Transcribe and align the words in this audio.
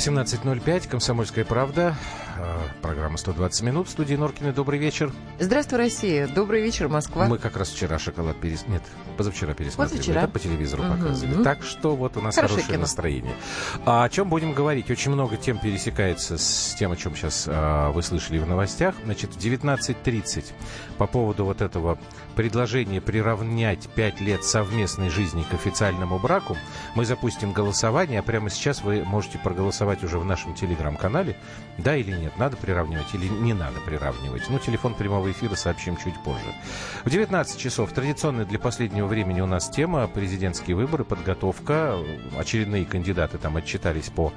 18.05, 0.00 0.88
«Комсомольская 0.88 1.44
правда», 1.44 1.94
а, 2.38 2.62
программа 3.00 3.16
«120 3.16 3.64
минут» 3.64 3.88
в 3.88 3.90
студии 3.90 4.14
Норкины. 4.14 4.52
Добрый 4.52 4.78
вечер. 4.78 5.10
Здравствуй, 5.38 5.78
Россия. 5.78 6.28
Добрый 6.28 6.60
вечер, 6.60 6.88
Москва. 6.88 7.24
Мы 7.24 7.38
как 7.38 7.56
раз 7.56 7.70
вчера 7.70 7.98
шоколад 7.98 8.38
перес... 8.38 8.66
Нет, 8.68 8.82
позавчера 9.16 9.54
пересмотрели. 9.54 9.96
Позавчера. 9.96 10.22
Это 10.24 10.30
по 10.30 10.38
телевизору 10.38 10.82
Мгм. 10.82 10.98
показывали. 10.98 11.42
Так 11.42 11.62
что 11.62 11.96
вот 11.96 12.18
у 12.18 12.20
нас 12.20 12.34
Хорошее 12.34 12.56
хорошее 12.58 12.74
кино. 12.74 12.82
настроение. 12.82 13.32
А 13.86 14.04
о 14.04 14.08
чем 14.10 14.28
будем 14.28 14.52
говорить? 14.52 14.90
Очень 14.90 15.12
много 15.12 15.38
тем 15.38 15.58
пересекается 15.58 16.36
с 16.36 16.76
тем, 16.78 16.92
о 16.92 16.96
чем 16.96 17.16
сейчас 17.16 17.46
а, 17.48 17.90
вы 17.90 18.02
слышали 18.02 18.36
в 18.38 18.46
новостях. 18.46 18.94
Значит, 19.06 19.32
в 19.32 19.38
19.30 19.38 20.52
по 20.98 21.06
поводу 21.06 21.46
вот 21.46 21.62
этого 21.62 21.98
предложения 22.36 23.00
приравнять 23.00 23.88
5 23.88 24.20
лет 24.20 24.44
совместной 24.44 25.08
жизни 25.08 25.42
к 25.50 25.54
официальному 25.54 26.18
браку 26.18 26.54
мы 26.94 27.06
запустим 27.06 27.52
голосование, 27.52 28.20
а 28.20 28.22
прямо 28.22 28.50
сейчас 28.50 28.82
вы 28.82 29.04
можете 29.04 29.38
проголосовать 29.38 30.04
уже 30.04 30.18
в 30.18 30.24
нашем 30.26 30.54
телеграм-канале, 30.54 31.38
да 31.78 31.96
или 31.96 32.12
нет, 32.12 32.36
надо 32.36 32.58
приравнивать 32.90 33.14
или 33.14 33.28
не 33.28 33.54
надо 33.54 33.80
приравнивать. 33.80 34.42
Ну, 34.48 34.58
телефон 34.58 34.94
прямого 34.94 35.30
эфира 35.30 35.54
сообщим 35.54 35.96
чуть 35.96 36.14
позже. 36.22 36.54
В 37.04 37.10
19 37.10 37.58
часов 37.58 37.92
традиционная 37.92 38.44
для 38.44 38.58
последнего 38.58 39.06
времени 39.06 39.40
у 39.40 39.46
нас 39.46 39.68
тема 39.68 40.06
президентские 40.08 40.76
выборы, 40.76 41.04
подготовка. 41.04 41.96
Очередные 42.38 42.84
кандидаты 42.84 43.38
там 43.38 43.56
отчитались 43.56 44.10
по 44.10 44.32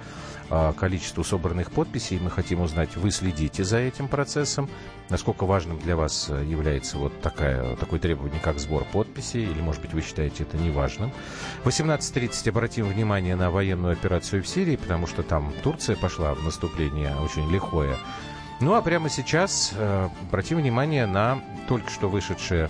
а, 0.49 0.73
количеству 0.73 1.23
собранных 1.23 1.71
подписей. 1.71 2.19
Мы 2.19 2.29
хотим 2.29 2.61
узнать, 2.61 2.95
вы 2.95 3.11
следите 3.11 3.63
за 3.63 3.77
этим 3.77 4.07
процессом, 4.07 4.69
насколько 5.09 5.45
важным 5.45 5.79
для 5.79 5.95
вас 5.95 6.29
является 6.29 6.97
вот 6.97 7.21
такая, 7.21 7.75
такое 7.77 7.99
требование, 7.99 8.39
как 8.39 8.59
сбор 8.59 8.85
подписей, 8.85 9.43
или, 9.43 9.61
может 9.61 9.81
быть, 9.81 9.93
вы 9.93 10.01
считаете 10.01 10.43
это 10.43 10.57
неважным. 10.57 11.11
В 11.63 11.67
18.30 11.67 12.49
обратим 12.49 12.85
внимание 12.85 13.35
на 13.35 13.51
военную 13.51 13.93
операцию 13.93 14.43
в 14.43 14.47
Сирии, 14.47 14.75
потому 14.75 15.07
что 15.07 15.23
там 15.23 15.53
Турция 15.63 15.95
пошла 15.95 16.33
в 16.33 16.43
наступление 16.43 17.15
очень 17.15 17.49
лихое. 17.49 17.97
Ну 18.59 18.75
а 18.75 18.81
прямо 18.81 19.09
сейчас 19.09 19.73
э, 19.75 20.09
обратим 20.29 20.57
внимание 20.57 21.05
на 21.05 21.39
только 21.67 21.89
что 21.89 22.09
вышедшее 22.09 22.69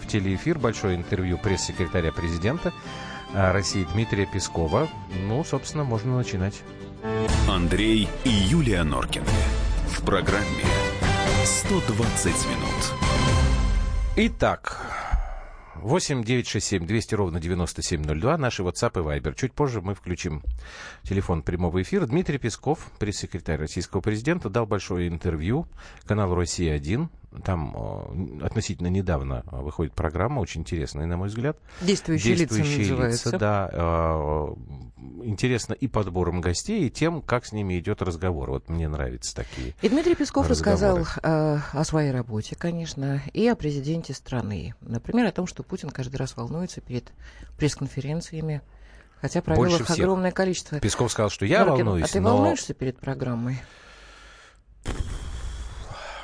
в 0.00 0.06
телеэфир 0.06 0.58
большое 0.58 0.96
интервью 0.96 1.38
пресс-секретаря 1.38 2.12
президента 2.12 2.72
э, 3.32 3.52
России 3.52 3.84
Дмитрия 3.92 4.26
Пескова. 4.26 4.88
Ну, 5.26 5.44
собственно, 5.44 5.84
можно 5.84 6.16
начинать. 6.16 6.62
Андрей 7.48 8.08
и 8.24 8.30
Юлия 8.30 8.82
Норкины. 8.82 9.26
В 9.88 10.04
программе 10.04 10.64
120 11.44 12.26
минут. 12.26 12.92
Итак, 14.16 14.93
8 15.84 16.24
967 16.24 16.86
200 16.86 17.14
ровно 17.14 17.40
9702, 17.40 18.38
наши 18.38 18.62
WhatsApp 18.62 18.98
и 18.98 19.20
Viber. 19.20 19.34
Чуть 19.34 19.52
позже 19.52 19.82
мы 19.82 19.94
включим 19.94 20.42
телефон 21.02 21.42
прямого 21.42 21.82
эфира. 21.82 22.06
Дмитрий 22.06 22.38
Песков, 22.38 22.90
пресс-секретарь 22.98 23.58
российского 23.58 24.00
президента, 24.00 24.48
дал 24.48 24.64
большое 24.64 25.08
интервью 25.08 25.66
каналу 26.06 26.36
«Россия-1». 26.36 27.08
Там 27.42 27.74
э, 28.40 28.44
относительно 28.46 28.86
недавно 28.88 29.44
э, 29.50 29.56
выходит 29.60 29.92
программа, 29.94 30.40
очень 30.40 30.60
интересная, 30.60 31.06
на 31.06 31.16
мой 31.16 31.28
взгляд. 31.28 31.58
Действующие, 31.80 32.36
Действующие 32.36 32.78
лица 32.78 32.90
называется. 32.92 33.38
да. 33.38 33.70
э, 33.72 34.54
Интересно 35.24 35.74
и 35.74 35.86
подбором 35.86 36.40
гостей, 36.40 36.86
и 36.86 36.90
тем, 36.90 37.20
как 37.22 37.44
с 37.44 37.52
ними 37.52 37.78
идет 37.78 38.00
разговор. 38.02 38.50
Вот 38.50 38.68
мне 38.68 38.88
нравятся 38.88 39.34
такие. 39.36 39.74
И 39.82 39.88
Дмитрий 39.88 40.14
Песков 40.14 40.48
разговоры. 40.48 41.00
рассказал 41.02 41.20
э, 41.22 41.58
о 41.72 41.84
своей 41.84 42.10
работе, 42.10 42.56
конечно, 42.56 43.20
и 43.32 43.46
о 43.48 43.54
президенте 43.54 44.14
страны. 44.14 44.74
Например, 44.80 45.26
о 45.26 45.32
том, 45.32 45.46
что 45.46 45.62
Путин 45.62 45.90
каждый 45.90 46.16
раз 46.16 46.36
волнуется 46.36 46.80
перед 46.80 47.12
пресс-конференциями, 47.58 48.62
хотя 49.20 49.42
провел 49.42 49.62
Больше 49.62 49.78
их 49.82 49.84
всех. 49.86 49.98
огромное 49.98 50.30
количество. 50.30 50.78
Песков 50.80 51.10
сказал, 51.12 51.30
что 51.30 51.44
я 51.46 51.64
Норкин, 51.64 51.84
волнуюсь, 51.86 52.10
а 52.10 52.12
ты 52.12 52.20
но 52.20 52.30
волнуешься 52.36 52.74
перед 52.74 52.98
программой? 52.98 53.60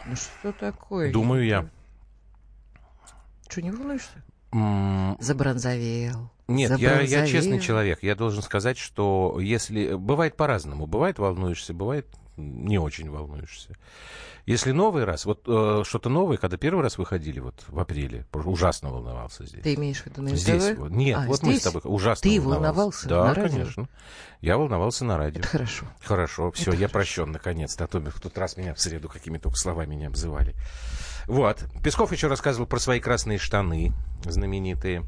Ну 0.06 0.16
что 0.16 0.52
такое? 0.52 1.12
думаю 1.12 1.44
я. 1.44 1.68
Что, 3.48 3.62
не 3.62 3.70
волнуешься? 3.70 4.22
Забронзовел. 5.20 6.30
Нет, 6.48 6.70
я, 6.70 6.76
я 6.76 7.06
Забронзовел. 7.06 7.26
честный 7.26 7.60
человек. 7.60 8.02
Я 8.02 8.14
должен 8.14 8.42
сказать, 8.42 8.78
что 8.78 9.38
если... 9.40 9.94
Бывает 9.94 10.36
по-разному. 10.36 10.86
Бывает 10.86 11.18
волнуешься, 11.18 11.72
бывает 11.74 12.06
не 12.40 12.78
очень 12.78 13.10
волнуешься. 13.10 13.76
Если 14.46 14.72
новый 14.72 15.04
раз, 15.04 15.26
вот 15.26 15.42
э, 15.46 15.82
что-то 15.86 16.08
новое, 16.08 16.36
когда 16.36 16.56
первый 16.56 16.82
раз 16.82 16.98
выходили, 16.98 17.40
вот 17.40 17.54
в 17.68 17.78
апреле, 17.78 18.26
ужасно 18.32 18.90
волновался 18.90 19.44
здесь. 19.46 19.62
Ты 19.62 19.74
имеешь 19.74 20.02
в 20.02 20.06
виду 20.06 20.22
на 20.22 20.34
Здесь 20.34 20.76
вот. 20.76 20.90
Нет, 20.90 21.18
А, 21.18 21.26
вот 21.26 21.42
мы 21.42 21.52
с 21.52 21.58
здесь? 21.58 21.62
тобой 21.62 21.82
ужасно 21.84 22.22
Ты 22.28 22.40
волновался. 22.40 23.08
волновался 23.08 23.08
Да, 23.08 23.24
на 23.26 23.34
радио? 23.34 23.50
конечно. 23.58 23.88
Я 24.40 24.56
волновался 24.56 25.04
на 25.04 25.18
радио. 25.18 25.40
Это 25.40 25.48
хорошо. 25.48 25.86
Хорошо, 26.02 26.50
все, 26.52 26.72
я 26.72 26.88
прощен 26.88 27.30
наконец-то. 27.30 27.84
А 27.84 27.86
то 27.86 28.00
в 28.00 28.20
тот 28.20 28.36
раз 28.38 28.56
меня 28.56 28.74
в 28.74 28.80
среду 28.80 29.08
какими 29.08 29.38
только 29.38 29.56
словами 29.58 29.94
не 29.94 30.06
обзывали. 30.06 30.54
Вот. 31.26 31.62
Песков 31.84 32.10
еще 32.12 32.26
рассказывал 32.26 32.66
про 32.66 32.78
свои 32.78 32.98
красные 32.98 33.38
штаны 33.38 33.92
знаменитые. 34.24 35.04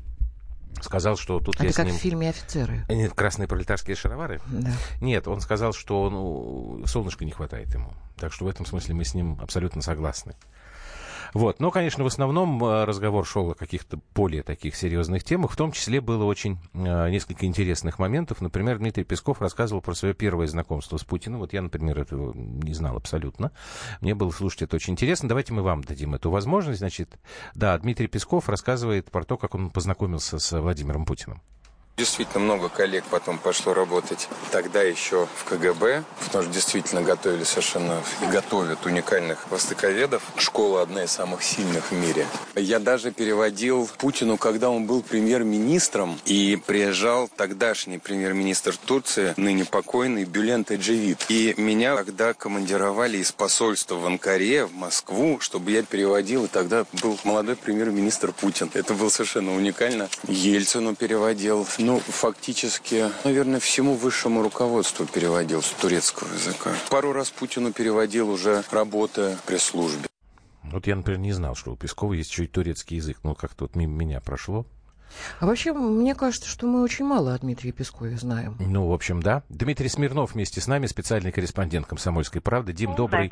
Сказал, 0.82 1.16
что 1.16 1.38
тут 1.40 1.54
Это 1.56 1.64
я 1.64 1.72
с 1.72 1.76
как 1.76 1.86
ним... 1.86 1.96
в 1.96 1.98
фильме 1.98 2.28
«Офицеры». 2.30 2.84
Э, 2.88 2.94
Нет, 2.94 3.14
красные 3.14 3.48
пролетарские 3.48 3.96
шаровары? 3.96 4.40
Да. 4.48 4.72
Нет, 5.00 5.28
он 5.28 5.40
сказал, 5.40 5.72
что 5.72 6.10
ну, 6.10 6.86
солнышка 6.86 7.24
не 7.24 7.30
хватает 7.30 7.72
ему. 7.74 7.92
Так 8.16 8.32
что 8.32 8.44
в 8.44 8.48
этом 8.48 8.66
смысле 8.66 8.94
мы 8.94 9.04
с 9.04 9.14
ним 9.14 9.38
абсолютно 9.40 9.80
согласны. 9.80 10.34
Вот. 11.32 11.60
Но, 11.60 11.70
конечно, 11.70 12.04
в 12.04 12.06
основном 12.06 12.62
э, 12.62 12.84
разговор 12.84 13.26
шел 13.26 13.50
о 13.50 13.54
каких-то 13.54 13.98
более 14.14 14.42
таких 14.42 14.76
серьезных 14.76 15.24
темах. 15.24 15.52
В 15.52 15.56
том 15.56 15.72
числе 15.72 16.00
было 16.00 16.24
очень 16.24 16.58
э, 16.74 17.10
несколько 17.10 17.46
интересных 17.46 17.98
моментов. 17.98 18.40
Например, 18.40 18.78
Дмитрий 18.78 19.04
Песков 19.04 19.40
рассказывал 19.40 19.80
про 19.80 19.94
свое 19.94 20.14
первое 20.14 20.46
знакомство 20.46 20.96
с 20.96 21.04
Путиным. 21.04 21.40
Вот 21.40 21.52
я, 21.52 21.62
например, 21.62 21.98
этого 21.98 22.34
не 22.34 22.74
знал 22.74 22.96
абсолютно. 22.96 23.52
Мне 24.00 24.14
было 24.14 24.30
слушать 24.30 24.62
это 24.62 24.76
очень 24.76 24.92
интересно. 24.92 25.28
Давайте 25.28 25.52
мы 25.52 25.62
вам 25.62 25.82
дадим 25.82 26.14
эту 26.14 26.30
возможность. 26.30 26.80
Значит, 26.80 27.16
да, 27.54 27.76
Дмитрий 27.78 28.08
Песков 28.08 28.48
рассказывает 28.48 29.10
про 29.10 29.24
то, 29.24 29.36
как 29.36 29.54
он 29.54 29.70
познакомился 29.70 30.38
с 30.38 30.60
Владимиром 30.60 31.04
Путиным. 31.04 31.40
Действительно 31.98 32.40
много 32.40 32.70
коллег 32.70 33.04
потом 33.10 33.38
пошло 33.38 33.74
работать 33.74 34.26
тогда 34.50 34.82
еще 34.82 35.28
в 35.36 35.44
КГБ, 35.44 36.04
потому 36.24 36.44
что 36.44 36.52
действительно 36.52 37.02
готовили 37.02 37.44
совершенно 37.44 38.02
и 38.22 38.32
готовят 38.32 38.86
уникальных 38.86 39.50
востоковедов. 39.50 40.22
Школа 40.36 40.80
одна 40.82 41.04
из 41.04 41.10
самых 41.10 41.42
сильных 41.42 41.90
в 41.90 41.92
мире. 41.92 42.26
Я 42.56 42.78
даже 42.78 43.12
переводил 43.12 43.90
Путину, 43.98 44.38
когда 44.38 44.70
он 44.70 44.86
был 44.86 45.02
премьер-министром, 45.02 46.18
и 46.24 46.58
приезжал 46.66 47.28
тогдашний 47.36 47.98
премьер-министр 47.98 48.74
Турции, 48.78 49.34
ныне 49.36 49.66
покойный 49.66 50.24
Бюлен 50.24 50.64
Таджевид. 50.64 51.26
И 51.28 51.54
меня 51.58 51.94
тогда 51.96 52.32
командировали 52.32 53.18
из 53.18 53.32
посольства 53.32 53.96
в 53.96 54.06
Анкаре, 54.06 54.64
в 54.64 54.74
Москву, 54.74 55.40
чтобы 55.40 55.72
я 55.72 55.82
переводил, 55.82 56.46
и 56.46 56.48
тогда 56.48 56.86
был 57.02 57.18
молодой 57.24 57.56
премьер-министр 57.56 58.32
Путин. 58.32 58.70
Это 58.72 58.94
было 58.94 59.10
совершенно 59.10 59.54
уникально. 59.54 60.08
Ельцину 60.26 60.94
переводил. 60.94 61.66
Ну, 61.78 61.91
фактически, 62.00 63.10
наверное, 63.24 63.60
всему 63.60 63.94
высшему 63.94 64.42
руководству 64.42 65.06
переводил 65.06 65.62
с 65.62 65.70
турецкого 65.70 66.32
языка. 66.32 66.70
Пару 66.90 67.12
раз 67.12 67.30
Путину 67.30 67.72
переводил 67.72 68.30
уже 68.30 68.62
работая 68.70 69.36
в 69.36 69.42
пресс-службе. 69.42 70.08
Вот 70.64 70.86
я, 70.86 70.96
например, 70.96 71.20
не 71.20 71.32
знал, 71.32 71.54
что 71.54 71.72
у 71.72 71.76
Пескова 71.76 72.14
есть 72.14 72.30
еще 72.30 72.44
и 72.44 72.46
турецкий 72.46 72.96
язык. 72.96 73.18
Ну, 73.22 73.34
как-то 73.34 73.64
вот 73.64 73.76
мимо 73.76 73.94
меня 73.94 74.20
прошло. 74.20 74.66
А 75.40 75.46
вообще, 75.46 75.72
мне 75.72 76.14
кажется, 76.14 76.48
что 76.48 76.66
мы 76.66 76.82
очень 76.82 77.04
мало 77.04 77.34
о 77.34 77.38
Дмитрии 77.38 77.70
Пескове 77.70 78.16
знаем. 78.16 78.56
Ну, 78.58 78.86
в 78.88 78.92
общем, 78.92 79.22
да. 79.22 79.42
Дмитрий 79.48 79.88
Смирнов 79.88 80.32
вместе 80.32 80.60
с 80.60 80.66
нами, 80.66 80.86
специальный 80.86 81.32
корреспондент 81.32 81.86
«Комсомольской 81.86 82.40
правды». 82.40 82.72
Дим, 82.72 82.94
добрый... 82.94 83.30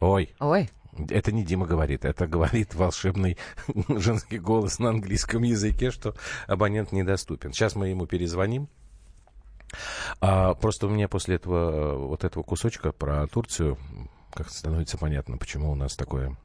Ой, 0.00 0.34
Ой, 0.38 0.70
это 1.10 1.32
не 1.32 1.44
Дима 1.44 1.66
говорит, 1.66 2.04
это 2.04 2.26
говорит 2.26 2.74
волшебный 2.74 3.38
женский 3.88 4.38
голос 4.38 4.78
на 4.78 4.90
английском 4.90 5.42
языке, 5.42 5.90
что 5.90 6.14
абонент 6.46 6.92
недоступен. 6.92 7.52
Сейчас 7.52 7.74
мы 7.74 7.88
ему 7.88 8.06
перезвоним. 8.06 8.68
А, 10.20 10.54
просто 10.54 10.86
у 10.86 10.90
меня 10.90 11.08
после 11.08 11.36
этого 11.36 11.96
вот 12.06 12.24
этого 12.24 12.42
кусочка 12.42 12.92
про 12.92 13.26
Турцию 13.26 13.78
как 14.32 14.50
становится 14.50 14.98
понятно, 14.98 15.36
почему 15.36 15.72
у 15.72 15.74
нас 15.74 15.96
такое 15.96 16.36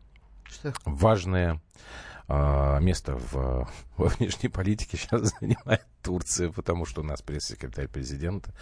что? 0.46 0.74
важное 0.86 1.62
а, 2.28 2.80
место 2.80 3.16
в, 3.16 3.70
во 3.98 4.08
внешней 4.08 4.50
политике 4.50 4.98
сейчас 4.98 5.34
занимает 5.40 5.86
Турция, 6.02 6.50
потому 6.50 6.86
что 6.86 7.02
у 7.02 7.04
нас 7.04 7.22
пресс-секретарь 7.22 7.88
президента 7.88 8.54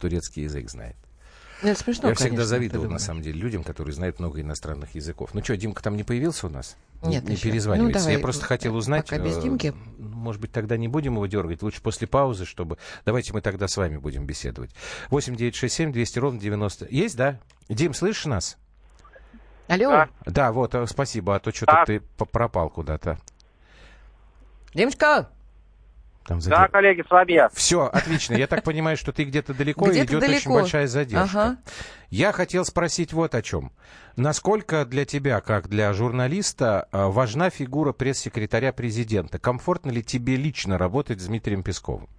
турецкий 0.00 0.44
язык 0.44 0.70
знает. 0.70 0.96
Ну, 1.62 1.70
это 1.70 1.80
смешно, 1.82 2.08
Я 2.08 2.14
всегда 2.14 2.28
конечно, 2.30 2.46
завидовал, 2.46 2.86
ты 2.86 2.92
на 2.92 2.98
самом 3.00 3.22
деле, 3.22 3.40
людям, 3.40 3.64
которые 3.64 3.92
знают 3.92 4.20
много 4.20 4.40
иностранных 4.40 4.94
языков. 4.94 5.30
Ну 5.32 5.42
что, 5.42 5.56
Димка 5.56 5.82
там 5.82 5.96
не 5.96 6.04
появился 6.04 6.46
у 6.46 6.50
нас? 6.50 6.76
Нет, 7.02 7.24
Не, 7.24 7.30
не 7.30 7.34
еще. 7.34 7.50
перезванивается. 7.50 7.98
Ну, 7.98 8.04
давай, 8.04 8.14
Я 8.16 8.22
просто 8.22 8.44
хотел 8.44 8.76
узнать... 8.76 9.06
пока 9.06 9.18
без 9.20 9.38
э, 9.38 9.42
Димки. 9.42 9.74
ну, 9.98 10.08
Может 10.08 10.40
быть, 10.40 10.52
тогда 10.52 10.76
не 10.76 10.86
будем 10.86 11.14
его 11.14 11.26
дергать. 11.26 11.62
Лучше 11.62 11.82
после 11.82 12.06
паузы, 12.06 12.44
чтобы... 12.44 12.78
Давайте 13.04 13.32
мы 13.32 13.40
тогда 13.40 13.66
с 13.66 13.76
вами 13.76 13.96
будем 13.96 14.24
беседовать. 14.24 14.70
8 15.10 15.34
9 15.34 15.54
6 15.54 15.74
7 15.74 15.92
200 15.92 16.18
ровно 16.20 16.38
90... 16.40 16.86
Есть, 16.90 17.16
да? 17.16 17.40
Дим, 17.68 17.92
слышишь 17.92 18.26
нас? 18.26 18.56
Алло, 19.66 19.90
Да. 19.90 20.08
Да, 20.26 20.52
вот, 20.52 20.74
э, 20.76 20.86
спасибо, 20.86 21.34
а 21.34 21.40
то 21.40 21.50
что-то 21.50 21.72
Так. 21.72 21.86
ты 21.86 22.00
пропал 22.00 22.70
куда-то. 22.70 23.18
Димочка, 24.74 25.28
Там 26.28 26.40
Да, 26.40 26.68
коллеги, 26.68 27.02
с 27.08 27.10
вами 27.10 27.32
я. 27.32 27.48
Все, 27.48 27.86
отлично. 27.86 28.34
Я 28.34 28.46
так 28.46 28.62
понимаю, 28.62 28.98
что 28.98 29.12
ты 29.12 29.24
где-то 29.24 29.54
далеко, 29.54 29.86
и 29.86 29.92
Где-то 29.92 30.18
идет 30.18 30.22
очень 30.28 30.52
большая 30.52 30.86
задержка. 30.86 31.42
Ага. 31.42 31.56
Я 32.10 32.32
хотел 32.32 32.66
спросить 32.66 33.14
вот 33.14 33.34
о 33.34 33.40
чем. 33.40 33.72
Насколько 34.16 34.84
для 34.84 35.06
тебя, 35.06 35.40
как 35.40 35.68
для 35.68 35.90
журналиста, 35.94 36.86
э, 36.92 37.06
важна 37.06 37.48
фигура 37.48 37.94
пресс-секретаря 37.94 38.74
президента? 38.74 39.38
Комфортно 39.38 39.90
ли 39.90 40.02
тебе 40.02 40.36
лично 40.36 40.76
работать 40.76 41.18
с 41.18 41.26
Дмитрием 41.26 41.62
Песковым? 41.62 42.10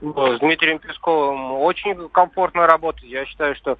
Ну, 0.00 0.14
С 0.14 0.40
Дмитрием 0.40 0.78
Песковым 0.78 1.52
очень 1.60 2.08
комфортно 2.08 2.66
работать. 2.66 3.04
Я 3.04 3.26
считаю, 3.26 3.54
что 3.56 3.76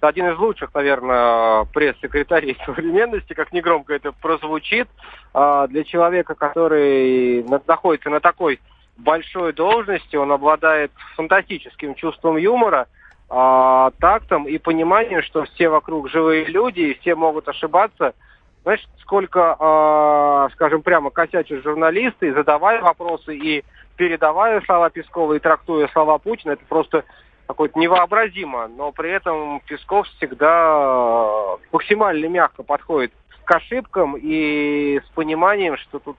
один 0.00 0.28
из 0.32 0.38
лучших, 0.38 0.72
наверное, 0.74 1.64
пресс-секретарей 1.72 2.56
современности, 2.66 3.32
как 3.32 3.52
негромко 3.52 3.94
это 3.94 4.12
прозвучит, 4.12 4.88
А, 5.34 5.66
для 5.66 5.84
человека, 5.84 6.34
который 6.34 7.42
на- 7.44 7.60
находится 7.66 8.10
на 8.10 8.20
такой 8.20 8.60
большой 8.96 9.52
должности, 9.52 10.16
он 10.16 10.32
обладает 10.32 10.90
фантастическим 11.16 11.94
чувством 11.94 12.36
юмора, 12.36 12.86
а, 13.28 13.90
тактом 14.00 14.48
и 14.48 14.58
пониманием, 14.58 15.22
что 15.22 15.44
все 15.44 15.68
вокруг 15.68 16.08
живые 16.08 16.46
люди, 16.46 16.80
и 16.80 16.98
все 17.00 17.14
могут 17.14 17.48
ошибаться. 17.48 18.14
Знаешь, 18.62 18.86
сколько, 19.00 19.56
а, 19.58 20.48
скажем 20.54 20.82
прямо, 20.82 21.10
косячат 21.10 21.62
журналисты, 21.62 22.32
задавая 22.32 22.80
вопросы 22.80 23.36
и 23.36 23.64
передавая 23.96 24.60
слова 24.62 24.90
Пескова 24.90 25.34
и 25.34 25.38
трактуя 25.38 25.88
слова 25.88 26.18
Путина, 26.18 26.52
это 26.52 26.64
просто 26.68 27.04
какое-то 27.48 27.78
невообразимо. 27.78 28.68
Но 28.68 28.92
при 28.92 29.10
этом 29.10 29.60
Песков 29.66 30.06
всегда 30.16 31.56
максимально 31.72 32.26
мягко 32.26 32.62
подходит 32.62 33.12
к 33.44 33.50
ошибкам 33.50 34.16
и 34.16 35.00
с 35.04 35.10
пониманием, 35.14 35.76
что 35.78 35.98
тут 35.98 36.16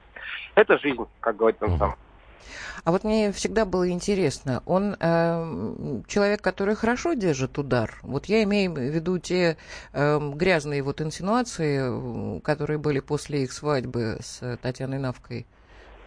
это 0.55 0.77
жизнь, 0.79 1.05
как 1.21 1.37
говорит 1.37 1.61
он 1.61 1.77
сам. 1.77 1.95
а 2.83 2.91
вот 2.91 3.03
мне 3.03 3.31
всегда 3.31 3.65
было 3.65 3.89
интересно, 3.91 4.63
он 4.65 4.95
эм, 4.99 6.03
человек, 6.07 6.41
который 6.41 6.75
хорошо 6.75 7.13
держит 7.13 7.59
удар. 7.59 7.99
Вот 8.01 8.25
я 8.25 8.41
имею 8.43 8.73
в 8.73 8.79
виду 8.79 9.19
те 9.19 9.57
эм, 9.93 10.33
грязные 10.33 10.81
вот 10.81 10.99
инсинуации, 10.99 12.37
э, 12.37 12.41
которые 12.41 12.79
были 12.79 12.99
после 12.99 13.43
их 13.43 13.53
свадьбы 13.53 14.17
с 14.21 14.41
э, 14.41 14.57
Татьяной 14.57 14.97
Навкой. 14.97 15.45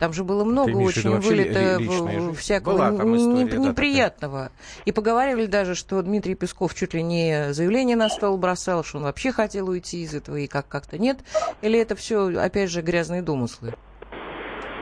Там 0.02 0.12
же 0.12 0.24
было 0.24 0.42
много 0.42 0.72
имеешь 0.72 0.96
очень 0.98 1.10
вообще 1.10 1.28
вылито 1.28 1.60
ли- 1.78 1.84
личная 1.84 2.18
в- 2.18 2.22
жизнь? 2.24 2.34
всякого 2.34 2.88
история, 2.90 3.44
не- 3.44 3.44
да, 3.44 3.56
неприятного. 3.58 4.50
И 4.84 4.90
поговаривали 4.90 5.46
даже, 5.46 5.76
что 5.76 6.02
Дмитрий 6.02 6.34
Песков 6.34 6.74
чуть 6.74 6.92
ли 6.92 7.04
не 7.04 7.52
заявление 7.52 7.94
на 7.94 8.08
стол 8.08 8.36
бросал, 8.36 8.82
что 8.82 8.98
он 8.98 9.04
вообще 9.04 9.30
хотел 9.30 9.68
уйти 9.68 10.02
из 10.02 10.12
этого, 10.12 10.34
и 10.38 10.48
как 10.48 10.66
как-то 10.66 10.98
нет. 10.98 11.18
Или 11.60 11.78
это 11.78 11.94
все, 11.94 12.36
опять 12.36 12.68
же, 12.68 12.82
грязные 12.82 13.22
домыслы? 13.22 13.74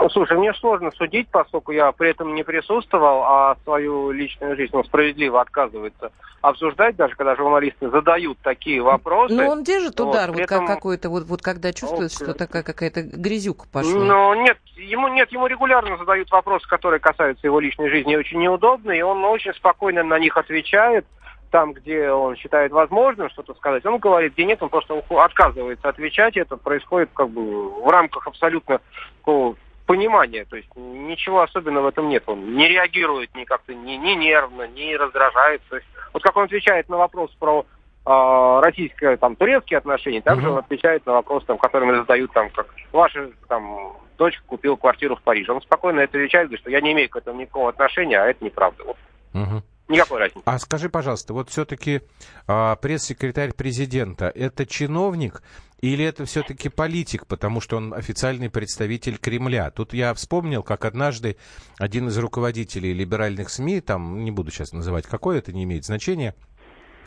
Ну, 0.01 0.09
слушай, 0.09 0.37
мне 0.37 0.55
сложно 0.55 0.91
судить, 0.93 1.29
поскольку 1.31 1.73
я 1.73 1.93
при 1.93 2.11
этом 2.11 2.35
не 2.35 2.43
присутствовал, 2.43 3.23
а 3.23 3.57
свою 3.65 4.11
личную 4.11 4.57
жизнь 4.57 4.75
он 4.75 4.85
справедливо 4.85 5.43
отказывается 5.43 6.11
обсуждать, 6.41 6.97
даже 6.97 7.15
когда 7.17 7.37
журналисты 7.37 7.91
задают 7.91 8.39
такие 8.43 8.81
вопросы. 8.81 9.35
Но 9.35 9.51
он 9.51 9.63
держит 9.63 10.01
Вот, 10.01 10.09
удар, 10.09 10.31
вот 10.31 10.39
как 10.41 10.53
этом- 10.53 10.67
какой-то, 10.67 11.11
вот, 11.11 11.25
вот 11.25 11.43
когда 11.43 11.71
чувствуется, 11.75 12.25
Ну, 12.25 12.31
что 12.31 12.39
такая 12.39 12.63
какая-то 12.63 13.03
грязюка 13.03 13.67
пошла. 13.71 13.93
Но 13.93 14.35
нет, 14.37 14.57
ему 14.77 15.09
нет, 15.09 15.31
ему 15.33 15.47
регулярно 15.47 15.99
задают 15.99 16.31
вопросы, 16.31 16.67
которые 16.67 16.99
касаются 16.99 17.47
его 17.47 17.61
личной 17.61 17.91
жизни, 17.91 18.17
очень 18.17 18.39
неудобно, 18.39 18.93
и 18.93 19.03
он 19.03 19.23
очень 19.25 19.53
спокойно 19.53 20.03
на 20.03 20.19
них 20.19 20.37
отвечает. 20.39 21.05
Там, 21.51 21.73
где 21.73 22.11
он 22.11 22.37
считает 22.37 22.71
возможным 22.71 23.29
что-то 23.29 23.55
сказать, 23.55 23.85
он 23.85 23.99
говорит, 23.99 24.35
где 24.35 24.45
нет, 24.45 24.63
он 24.63 24.69
просто 24.69 25.03
отказывается 25.11 25.89
отвечать. 25.89 26.37
Это 26.37 26.57
происходит 26.57 27.11
как 27.13 27.29
бы 27.29 27.69
в 27.83 27.89
рамках 27.89 28.29
абсолютно 28.29 28.81
такого 29.19 29.57
понимания. 29.91 30.45
То 30.45 30.57
есть 30.57 30.69
ничего 30.77 31.43
особенного 31.43 31.85
в 31.85 31.89
этом 31.89 32.09
нет. 32.09 32.23
Он 32.27 32.55
не 32.55 32.69
реагирует 32.69 33.35
ни 33.35 33.45
как-то 33.45 33.75
ни, 33.75 33.93
ни 33.93 34.15
нервно, 34.15 34.69
ни 34.69 34.95
раздражается. 34.95 35.81
Вот 36.13 36.23
как 36.23 36.37
он 36.37 36.45
отвечает 36.45 36.89
на 36.89 36.97
вопрос 36.97 37.31
про 37.41 37.67
а, 38.07 38.61
российско 38.61 39.17
там 39.17 39.35
турецкие 39.35 39.79
отношения, 39.79 40.23
также 40.23 40.47
Мгм. 40.47 40.53
он 40.53 40.59
отвечает 40.59 41.05
на 41.07 41.15
вопрос, 41.15 41.45
там, 41.45 41.59
которыми 41.59 41.97
задают 41.97 42.33
там, 42.33 42.51
как 42.51 42.69
ваша 42.93 43.31
там 43.49 43.97
дочка 44.17 44.43
купила 44.47 44.77
квартиру 44.77 45.17
в 45.17 45.23
Париже. 45.23 45.53
Он 45.53 45.61
спокойно 45.61 46.01
это 46.01 46.19
отвечает, 46.19 46.47
говорит, 46.47 46.61
что 46.61 46.71
я 46.71 46.81
не 46.81 46.93
имею 46.93 47.09
к 47.09 47.17
этому 47.17 47.41
никакого 47.41 47.71
отношения, 47.71 48.21
а 48.21 48.27
это 48.27 48.45
неправда. 48.45 48.85
Вот. 48.85 48.97
Мгм. 49.33 49.63
Никакой 49.91 50.21
разницы. 50.21 50.43
А 50.45 50.59
скажи, 50.59 50.89
пожалуйста, 50.89 51.35
вот 51.35 51.51
все-таки 51.51 52.01
пресс-секретарь 52.47 53.53
президента 53.53 54.29
это 54.35 54.65
чиновник 54.65 55.43
или 55.81 56.05
это 56.05 56.27
все-таки 56.27 56.69
политик, 56.69 57.27
потому 57.27 57.61
что 57.61 57.77
он 57.79 57.93
официальный 57.93 58.51
представитель 58.51 59.19
Кремля? 59.19 59.71
Тут 59.71 59.93
я 59.93 60.15
вспомнил, 60.15 60.63
как 60.63 60.85
однажды 60.85 61.37
один 61.79 62.09
из 62.09 62.19
руководителей 62.19 62.93
либеральных 62.93 63.51
СМИ, 63.51 63.81
там 63.81 64.23
не 64.23 64.31
буду 64.31 64.51
сейчас 64.51 64.73
называть 64.73 65.07
какой, 65.07 65.39
это 65.39 65.53
не 65.53 65.65
имеет 65.65 65.85
значения, 65.85 66.35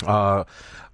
а, 0.05 0.45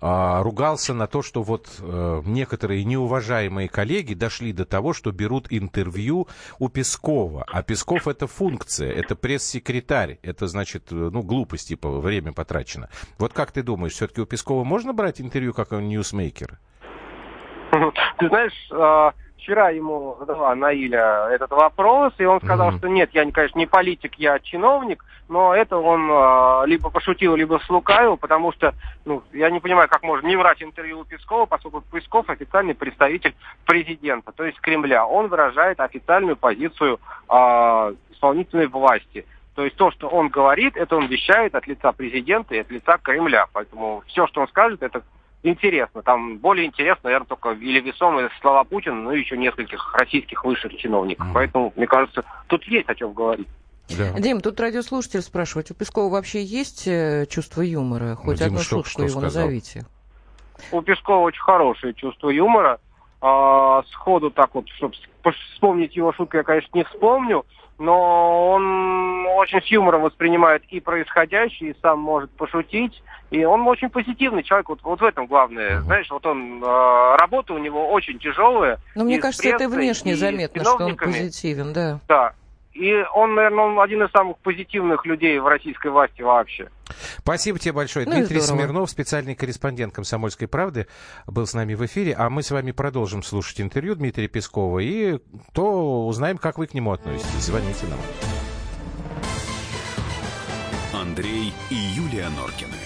а, 0.01 0.41
ругался 0.43 0.93
на 0.93 1.07
то, 1.07 1.21
что 1.21 1.43
вот 1.43 1.67
э, 1.79 2.21
некоторые 2.25 2.83
неуважаемые 2.85 3.67
коллеги 3.67 4.13
дошли 4.13 4.53
до 4.53 4.65
того, 4.65 4.93
что 4.93 5.11
берут 5.11 5.47
интервью 5.49 6.27
у 6.57 6.69
Пескова. 6.69 7.45
А 7.47 7.63
Песков 7.63 8.07
это 8.07 8.27
функция, 8.27 8.91
это 8.91 9.15
пресс-секретарь, 9.15 10.19
это 10.23 10.47
значит, 10.47 10.91
э, 10.91 10.95
ну, 10.95 11.21
глупость, 11.21 11.67
типа, 11.67 11.99
время 11.99 12.31
потрачено. 12.31 12.89
Вот 13.17 13.33
как 13.33 13.51
ты 13.51 13.61
думаешь, 13.61 13.93
все-таки 13.93 14.21
у 14.21 14.25
Пескова 14.25 14.63
можно 14.63 14.93
брать 14.93 15.19
интервью 15.19 15.53
как 15.53 15.73
он 15.73 15.87
ньюсмейкер? 15.87 16.59
Ты 18.19 18.27
знаешь, 18.29 18.71
э, 18.71 19.11
вчера 19.39 19.69
ему 19.69 20.15
задала 20.19 20.53
Наиля 20.55 21.29
этот 21.31 21.51
вопрос, 21.51 22.13
и 22.17 22.25
он 22.25 22.39
сказал, 22.41 22.69
Мгм. 22.69 22.77
что 22.77 22.87
нет, 22.89 23.09
я, 23.13 23.29
конечно, 23.31 23.57
не 23.57 23.65
политик, 23.65 24.15
я 24.15 24.39
чиновник, 24.39 25.03
но 25.27 25.55
это 25.55 25.77
он 25.77 26.09
э, 26.09 26.67
либо 26.67 26.89
пошутил, 26.89 27.35
либо 27.35 27.59
слукавил, 27.65 28.17
потому 28.17 28.51
что, 28.51 28.73
ну, 29.05 29.23
я 29.31 29.49
не 29.49 29.59
понимаю, 29.59 29.87
как 29.87 30.03
можно 30.03 30.27
не 30.27 30.35
брать 30.35 30.61
интервью 30.61 30.99
у 30.99 31.05
Пескова, 31.05 31.45
поскольку 31.45 31.81
Песков 31.81 32.29
официальный 32.29 32.75
представитель 32.75 33.33
президента, 33.65 34.31
то 34.31 34.43
есть 34.43 34.59
Кремля. 34.59 35.05
Он 35.05 35.27
выражает 35.27 35.79
официальную 35.79 36.35
позицию 36.35 36.99
э, 37.29 37.93
исполнительной 38.11 38.67
власти. 38.67 39.25
То 39.55 39.65
есть 39.65 39.75
то, 39.75 39.91
что 39.91 40.07
он 40.07 40.29
говорит, 40.29 40.77
это 40.77 40.95
он 40.95 41.07
вещает 41.07 41.53
от 41.53 41.67
лица 41.67 41.91
президента 41.91 42.55
и 42.55 42.59
от 42.59 42.71
лица 42.71 42.97
Кремля. 42.97 43.47
Поэтому 43.51 44.03
все, 44.07 44.25
что 44.27 44.41
он 44.41 44.47
скажет, 44.47 44.81
это 44.81 45.03
интересно. 45.43 46.01
Там 46.01 46.37
более 46.37 46.65
интересно, 46.65 47.01
наверное, 47.05 47.27
только 47.27 47.51
или 47.51 47.79
весомые 47.79 48.29
слова 48.41 48.63
Путина, 48.63 48.95
ну 48.95 49.11
и 49.11 49.19
еще 49.19 49.37
нескольких 49.37 49.93
российских 49.95 50.43
высших 50.43 50.75
чиновников. 50.77 51.25
Мгм. 51.25 51.33
Поэтому, 51.33 51.73
мне 51.75 51.87
кажется, 51.87 52.23
тут 52.47 52.63
есть 52.65 52.89
о 52.89 52.95
чем 52.95 53.13
говорить. 53.13 53.47
Да. 53.97 54.13
Дим, 54.19 54.39
тут 54.41 54.59
радиослушатель 54.59 55.21
спрашивает, 55.21 55.71
у 55.71 55.73
Пескова 55.73 56.11
вообще 56.11 56.43
есть 56.43 56.87
э, 56.87 57.25
чувство 57.27 57.61
юмора? 57.61 58.15
Хоть 58.15 58.37
Дима 58.37 58.47
одну 58.47 58.57
только 58.57 58.69
шутку 58.69 58.89
что 58.89 59.01
его 59.01 59.19
сказал. 59.19 59.43
назовите. 59.43 59.85
У 60.71 60.81
Пескова 60.81 61.23
очень 61.23 61.41
хорошее 61.41 61.93
чувство 61.93 62.29
юмора. 62.29 62.79
А, 63.21 63.83
сходу 63.91 64.29
так 64.31 64.53
вот, 64.55 64.67
чтобы 64.69 64.95
вспомнить 65.31 65.95
его 65.95 66.13
шутку, 66.13 66.37
я, 66.37 66.43
конечно, 66.43 66.69
не 66.73 66.83
вспомню, 66.83 67.45
но 67.77 68.51
он 68.51 69.25
очень 69.27 69.61
с 69.61 69.65
юмором 69.67 70.01
воспринимает 70.01 70.63
и 70.69 70.79
происходящее, 70.79 71.71
и 71.71 71.75
сам 71.81 71.99
может 71.99 72.29
пошутить. 72.31 73.01
И 73.31 73.45
он 73.45 73.67
очень 73.67 73.89
позитивный 73.89 74.43
человек, 74.43 74.69
вот, 74.69 74.79
вот 74.83 75.01
в 75.01 75.03
этом 75.03 75.27
главное. 75.27 75.77
Мгм. 75.77 75.85
Знаешь, 75.85 76.09
вот 76.09 76.25
он, 76.25 76.63
э, 76.63 77.15
работа 77.17 77.53
у 77.53 77.59
него 77.59 77.89
очень 77.91 78.17
тяжелая. 78.17 78.79
Но 78.95 79.03
мне 79.03 79.17
И 79.17 79.19
с 79.19 79.21
кажется, 79.21 79.49
это 79.49 79.69
внешне 79.69 80.13
и 80.13 80.15
с 80.15 80.19
заметно, 80.19 80.63
что 80.63 80.85
он 80.85 80.97
позитивен, 80.97 81.71
да. 81.71 81.99
Да. 82.07 82.33
И 82.79 82.93
он, 83.13 83.35
наверное, 83.35 83.65
он 83.65 83.79
один 83.81 84.03
из 84.03 84.11
самых 84.11 84.37
позитивных 84.37 85.05
людей 85.05 85.37
в 85.37 85.45
российской 85.45 85.91
власти 85.91 86.21
вообще. 86.21 86.69
Спасибо 87.17 87.59
тебе 87.59 87.73
большое. 87.73 88.05
Ну 88.05 88.13
Дмитрий 88.13 88.39
здорово. 88.39 88.63
Смирнов, 88.63 88.89
специальный 88.89 89.35
корреспондент 89.35 89.93
«Комсомольской 89.93 90.47
правды», 90.47 90.87
был 91.27 91.45
с 91.45 91.53
нами 91.53 91.73
в 91.73 91.85
эфире. 91.85 92.15
А 92.17 92.29
мы 92.29 92.41
с 92.41 92.51
вами 92.51 92.71
продолжим 92.71 93.21
слушать 93.21 93.59
интервью 93.59 93.95
Дмитрия 93.95 94.29
Пескова 94.29 94.79
и 94.79 95.19
то 95.53 96.07
узнаем, 96.07 96.37
как 96.37 96.57
вы 96.57 96.67
к 96.67 96.73
нему 96.73 96.93
относитесь. 96.93 97.43
Звоните 97.43 97.85
нам. 97.87 97.99
Андрей 101.01 101.53
и 101.69 101.75
Юлия 101.75 102.29
Норкины. 102.29 102.79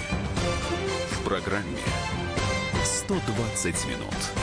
В 1.12 1.24
программе 1.24 1.78
120 2.84 3.88
минут. 3.90 4.43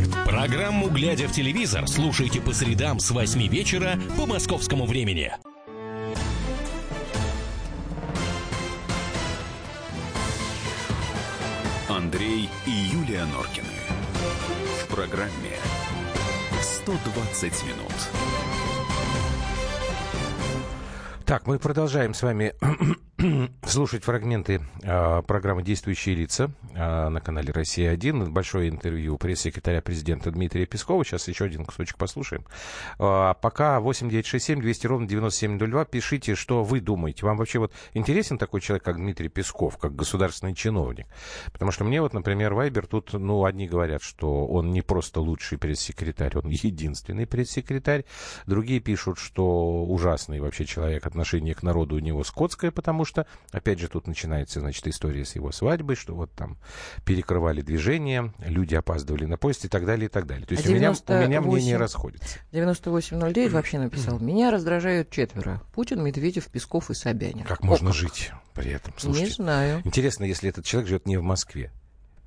Программу 0.31 0.89
«Глядя 0.89 1.27
в 1.27 1.33
телевизор» 1.33 1.89
слушайте 1.89 2.39
по 2.39 2.53
средам 2.53 3.01
с 3.01 3.11
8 3.11 3.47
вечера 3.49 3.99
по 4.17 4.25
московскому 4.25 4.85
времени. 4.85 5.29
Андрей 11.89 12.49
и 12.65 12.71
Юлия 12.71 13.25
Норкины. 13.25 13.67
В 14.81 14.95
программе 14.95 15.57
120 16.61 17.63
минут. 17.65 17.93
Так, 21.25 21.45
мы 21.45 21.59
продолжаем 21.59 22.13
с 22.13 22.23
вами 22.23 22.53
слушать 23.65 24.03
фрагменты 24.03 24.61
э, 24.81 25.21
программы 25.27 25.63
«Действующие 25.63 26.15
лица» 26.15 26.51
э, 26.73 27.09
на 27.09 27.21
канале 27.21 27.51
«Россия-1». 27.51 28.29
Большое 28.29 28.69
интервью 28.69 29.17
пресс-секретаря 29.17 29.81
президента 29.81 30.31
Дмитрия 30.31 30.65
Пескова. 30.65 31.03
Сейчас 31.05 31.27
еще 31.27 31.45
один 31.45 31.65
кусочек 31.65 31.97
послушаем. 31.97 32.45
Э, 32.99 33.33
пока 33.39 33.79
8967 33.79 34.61
200 34.61 34.87
ровно 34.87 35.07
9702. 35.07 35.85
Пишите, 35.85 36.35
что 36.35 36.63
вы 36.63 36.79
думаете. 36.79 37.25
Вам 37.25 37.37
вообще 37.37 37.59
вот 37.59 37.73
интересен 37.93 38.37
такой 38.37 38.61
человек, 38.61 38.83
как 38.83 38.95
Дмитрий 38.95 39.29
Песков, 39.29 39.77
как 39.77 39.95
государственный 39.95 40.55
чиновник? 40.55 41.07
Потому 41.51 41.71
что 41.71 41.83
мне 41.83 42.01
вот, 42.01 42.13
например, 42.13 42.53
Вайбер 42.53 42.87
тут, 42.87 43.13
ну, 43.13 43.45
одни 43.45 43.67
говорят, 43.67 44.01
что 44.01 44.47
он 44.47 44.71
не 44.71 44.81
просто 44.81 45.21
лучший 45.21 45.57
пресс-секретарь, 45.57 46.37
он 46.37 46.49
единственный 46.49 47.27
пресс-секретарь. 47.27 48.05
Другие 48.47 48.79
пишут, 48.79 49.19
что 49.19 49.85
ужасный 49.85 50.39
вообще 50.39 50.65
человек, 50.65 51.05
отношение 51.05 51.53
к 51.53 51.61
народу 51.61 51.97
у 51.97 51.99
него 51.99 52.23
скотское, 52.23 52.71
потому 52.71 53.05
что, 53.11 53.27
опять 53.51 53.79
же, 53.79 53.87
тут 53.87 54.07
начинается, 54.07 54.61
значит, 54.61 54.87
история 54.87 55.25
с 55.25 55.35
его 55.35 55.51
свадьбой, 55.51 55.95
что 55.95 56.15
вот 56.15 56.31
там 56.31 56.57
перекрывали 57.05 57.61
движение, 57.61 58.33
люди 58.39 58.73
опаздывали 58.73 59.25
на 59.25 59.37
поезд 59.37 59.65
и 59.65 59.67
так 59.67 59.85
далее, 59.85 60.05
и 60.05 60.09
так 60.09 60.25
далее. 60.25 60.45
То 60.45 60.53
есть 60.53 60.65
у, 60.65 60.73
меня, 60.73 60.91
у 60.91 61.13
меня 61.13 61.41
мнение 61.41 61.77
расходится. 61.77 62.39
9809 62.53 63.51
вообще 63.51 63.79
написал, 63.79 64.19
меня 64.19 64.49
раздражают 64.51 65.09
четверо. 65.09 65.61
Путин, 65.73 66.03
Медведев, 66.03 66.47
Песков 66.47 66.89
и 66.89 66.93
Собянин. 66.93 67.43
Как 67.43 67.63
можно 67.63 67.89
О, 67.89 67.93
жить 67.93 68.31
при 68.53 68.71
этом? 68.71 68.93
Не 68.93 69.01
Слушайте, 69.01 69.33
знаю. 69.33 69.81
интересно, 69.83 70.23
если 70.23 70.49
этот 70.49 70.65
человек 70.65 70.87
живет 70.87 71.05
не 71.05 71.17
в 71.17 71.23
Москве. 71.23 71.71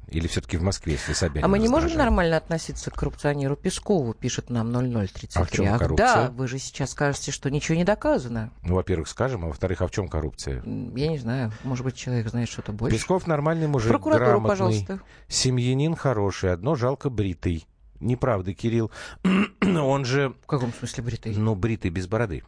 Или 0.08 0.26
все-таки 0.28 0.56
в 0.56 0.62
Москве, 0.62 0.94
если 0.94 1.12
Собянин 1.12 1.44
А 1.44 1.48
мы 1.48 1.58
не 1.58 1.68
можем 1.68 1.96
нормально 1.96 2.36
относиться 2.36 2.90
к 2.90 2.94
коррупционеру 2.94 3.56
Пескову, 3.56 4.14
пишет 4.14 4.50
нам 4.50 4.70
0033. 4.72 5.28
А 5.34 5.44
в 5.44 5.50
чем 5.50 5.72
Ах, 5.72 5.78
коррупция? 5.80 6.06
да, 6.06 6.30
вы 6.30 6.46
же 6.48 6.58
сейчас 6.58 6.90
скажете, 6.90 7.32
что 7.32 7.50
ничего 7.50 7.76
не 7.76 7.84
доказано. 7.84 8.50
Ну, 8.62 8.74
во-первых, 8.74 9.08
скажем, 9.08 9.44
а 9.44 9.48
во-вторых, 9.48 9.82
а 9.82 9.86
в 9.86 9.90
чем 9.90 10.08
коррупция? 10.08 10.62
Я 10.64 11.08
не 11.08 11.18
знаю, 11.18 11.52
может 11.64 11.84
быть, 11.84 11.96
человек 11.96 12.28
знает 12.28 12.48
что-то 12.48 12.72
больше. 12.72 12.96
Песков 12.96 13.26
нормальный 13.26 13.66
мужик, 13.66 13.90
Прокуратуру, 13.90 14.26
грамотный, 14.26 14.48
пожалуйста. 14.48 15.00
семьянин 15.28 15.94
хороший, 15.96 16.52
одно 16.52 16.74
жалко 16.74 17.10
бритый. 17.10 17.66
Неправда, 18.00 18.52
Кирилл. 18.52 18.90
Он 19.62 20.04
же, 20.04 20.34
В 20.42 20.46
каком 20.46 20.72
смысле 20.74 21.02
бритый? 21.04 21.34
ну, 21.36 21.54
бритый 21.54 21.90
без 21.90 22.06
бороды. 22.06 22.42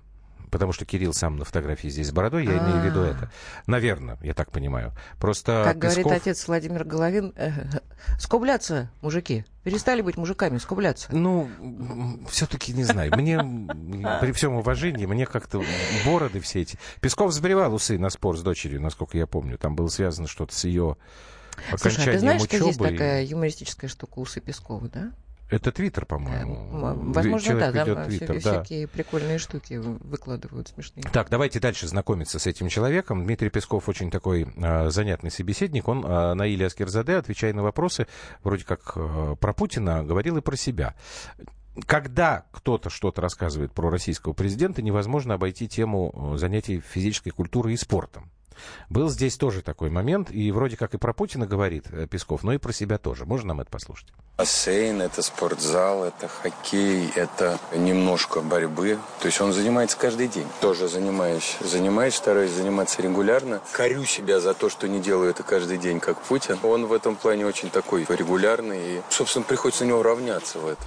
Потому 0.50 0.72
что 0.72 0.84
Кирилл 0.84 1.12
сам 1.12 1.36
на 1.36 1.44
фотографии 1.44 1.88
здесь 1.88 2.08
с 2.08 2.12
бородой, 2.12 2.44
я 2.44 2.52
имею 2.52 2.80
в 2.80 2.84
виду 2.84 3.02
А. 3.02 3.06
это. 3.06 3.30
Наверное, 3.66 4.18
я 4.22 4.34
так 4.34 4.50
понимаю. 4.50 4.92
Просто 5.18 5.62
Как 5.64 5.78
говорит 5.78 6.06
отец 6.06 6.46
Владимир 6.46 6.84
Головин, 6.84 7.32
э, 7.36 7.50
скубляться, 8.18 8.90
мужики. 9.00 9.44
Перестали 9.64 10.00
быть 10.00 10.16
мужиками, 10.16 10.58
скубляться. 10.58 11.08
Ну, 11.10 11.48
все-таки 12.30 12.72
не 12.72 12.84
знаю. 12.84 13.12
Мне, 13.16 13.38
при 14.20 14.30
всем 14.32 14.54
уважении, 14.54 15.06
мне 15.06 15.26
как-то 15.26 15.64
бороды 16.04 16.40
все 16.40 16.62
эти... 16.62 16.78
Песков 17.00 17.32
сбривал 17.32 17.74
усы 17.74 17.98
на 17.98 18.10
спор 18.10 18.36
с 18.36 18.42
дочерью, 18.42 18.80
насколько 18.80 19.18
я 19.18 19.26
помню. 19.26 19.58
Там 19.58 19.74
было 19.74 19.88
связано 19.88 20.28
что-то 20.28 20.54
с 20.54 20.64
ее 20.64 20.96
Слушай, 21.76 22.02
а 22.02 22.12
ты 22.12 22.18
знаешь, 22.18 22.42
что 22.42 22.56
есть 22.56 22.78
такая 22.78 23.24
юмористическая 23.24 23.88
штука 23.88 24.18
усы 24.18 24.40
Пескова, 24.40 24.88
да? 24.88 25.12
Это 25.48 25.70
Твиттер, 25.70 26.02
Э, 26.02 26.06
по-моему. 26.06 26.54
м, 26.56 27.12
Возможно, 27.12 27.54
да, 27.54 27.70
Человек 27.70 27.74
там 27.74 27.84
ведет 27.86 27.98
э, 27.98 28.04
Твиттер, 28.06 28.26
всякие, 28.26 28.40
да. 28.52 28.62
всякие 28.64 28.88
прикольные 28.88 29.38
штуки 29.38 29.74
выкладывают 29.74 30.68
смешные. 30.68 31.04
Так, 31.12 31.28
давайте 31.30 31.60
дальше 31.60 31.86
знакомиться 31.86 32.38
с 32.38 32.46
этим 32.46 32.68
человеком. 32.68 33.24
Дмитрий 33.24 33.48
Песков 33.50 33.88
очень 33.88 34.10
такой 34.10 34.48
э, 34.56 34.90
занятный 34.90 35.30
собеседник. 35.30 35.86
Он 35.88 36.04
э, 36.04 36.34
на 36.34 36.48
Илья 36.48 36.66
Аскерзаде, 36.66 37.14
отвечая 37.16 37.52
на 37.54 37.62
вопросы, 37.62 38.06
вроде 38.42 38.64
как 38.64 38.92
э, 38.96 39.36
про 39.38 39.52
Путина, 39.52 40.02
говорил 40.02 40.36
и 40.36 40.40
про 40.40 40.56
себя. 40.56 40.94
Когда 41.86 42.46
кто-то 42.52 42.88
что-то 42.88 43.20
рассказывает 43.20 43.72
про 43.72 43.90
российского 43.90 44.32
президента, 44.32 44.80
невозможно 44.82 45.34
обойти 45.34 45.68
тему 45.68 46.32
э, 46.34 46.38
занятий 46.38 46.80
физической 46.80 47.30
культурой 47.30 47.74
и 47.74 47.76
спортом. 47.76 48.30
Был 48.88 49.08
здесь 49.08 49.36
тоже 49.36 49.62
такой 49.62 49.90
момент, 49.90 50.30
и 50.30 50.50
вроде 50.52 50.76
как 50.76 50.94
и 50.94 50.98
про 50.98 51.12
Путина 51.12 51.46
говорит 51.46 51.86
э, 51.90 52.06
Песков, 52.06 52.42
но 52.42 52.52
и 52.52 52.58
про 52.58 52.72
себя 52.72 52.98
тоже. 52.98 53.24
Можно 53.24 53.48
нам 53.48 53.60
это 53.60 53.70
послушать? 53.70 54.08
Бассейн, 54.36 55.00
это 55.00 55.22
спортзал, 55.22 56.04
это 56.04 56.28
хоккей, 56.28 57.10
это 57.14 57.58
немножко 57.74 58.40
борьбы. 58.40 58.98
То 59.20 59.26
есть 59.26 59.40
он 59.40 59.52
занимается 59.52 59.96
каждый 59.96 60.28
день. 60.28 60.46
Тоже 60.60 60.88
занимаюсь. 60.88 61.56
Занимаюсь, 61.60 62.14
стараюсь 62.14 62.50
заниматься 62.50 63.00
регулярно. 63.02 63.60
Корю 63.72 64.04
себя 64.04 64.40
за 64.40 64.54
то, 64.54 64.68
что 64.68 64.88
не 64.88 65.00
делаю 65.00 65.30
это 65.30 65.42
каждый 65.42 65.78
день, 65.78 66.00
как 66.00 66.20
Путин. 66.20 66.58
Он 66.62 66.86
в 66.86 66.92
этом 66.92 67.16
плане 67.16 67.46
очень 67.46 67.70
такой 67.70 68.06
регулярный. 68.08 68.96
И, 68.96 69.02
собственно, 69.08 69.44
приходится 69.44 69.84
на 69.84 69.88
него 69.88 70.02
равняться 70.02 70.58
в 70.58 70.66
этом. 70.66 70.86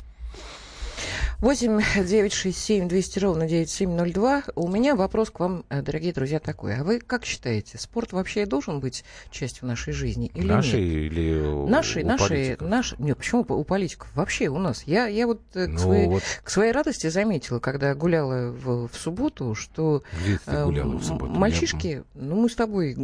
8 1.42 2.04
9 2.06 2.34
6 2.34 2.58
7 2.58 2.88
200 2.90 3.20
ровно 3.20 3.48
9702. 3.48 4.44
У 4.56 4.68
меня 4.68 4.96
вопрос 4.96 5.30
к 5.30 5.40
вам, 5.40 5.64
э, 5.70 5.82
дорогие 5.82 6.12
друзья, 6.12 6.40
такой. 6.42 6.76
А 6.76 6.84
вы 6.84 7.00
как 7.00 7.24
считаете, 7.24 7.78
спорт 7.78 8.12
вообще 8.12 8.46
должен 8.46 8.82
быть 8.82 9.06
частью 9.32 9.66
нашей 9.66 9.94
жизни 9.94 10.30
или 10.34 10.48
наши 10.48 10.76
нет? 10.82 10.86
или 11.14 11.40
у- 11.48 11.66
Наши, 11.70 12.02
у 12.02 12.06
наши, 12.06 12.28
политиков? 12.28 12.68
наши. 12.68 12.96
Нет, 13.00 13.18
почему 13.18 13.46
у 13.48 13.64
политиков? 13.64 14.10
Вообще 14.16 14.50
у 14.50 14.58
нас. 14.58 14.84
Я, 14.84 15.08
я 15.08 15.28
вот 15.28 15.42
э, 15.54 15.68
к, 15.68 15.70
Ну, 15.70 15.78
своей, 15.80 16.08
вот 16.08 16.24
к 16.44 16.50
своей 16.50 16.74
радости 16.74 17.08
заметила, 17.08 17.60
когда 17.60 17.96
гуляла 17.96 18.52
в, 18.52 18.90
в 18.90 18.96
субботу, 18.98 19.56
что 19.56 20.04
э, 20.46 20.66
гуляла 20.66 20.98
в 20.98 21.04
субботу? 21.06 21.32
Я- 21.32 21.40
мальчишки, 21.40 22.04
ну 22.16 22.36
мы 22.36 22.50
с 22.50 22.56
тобой... 22.56 22.96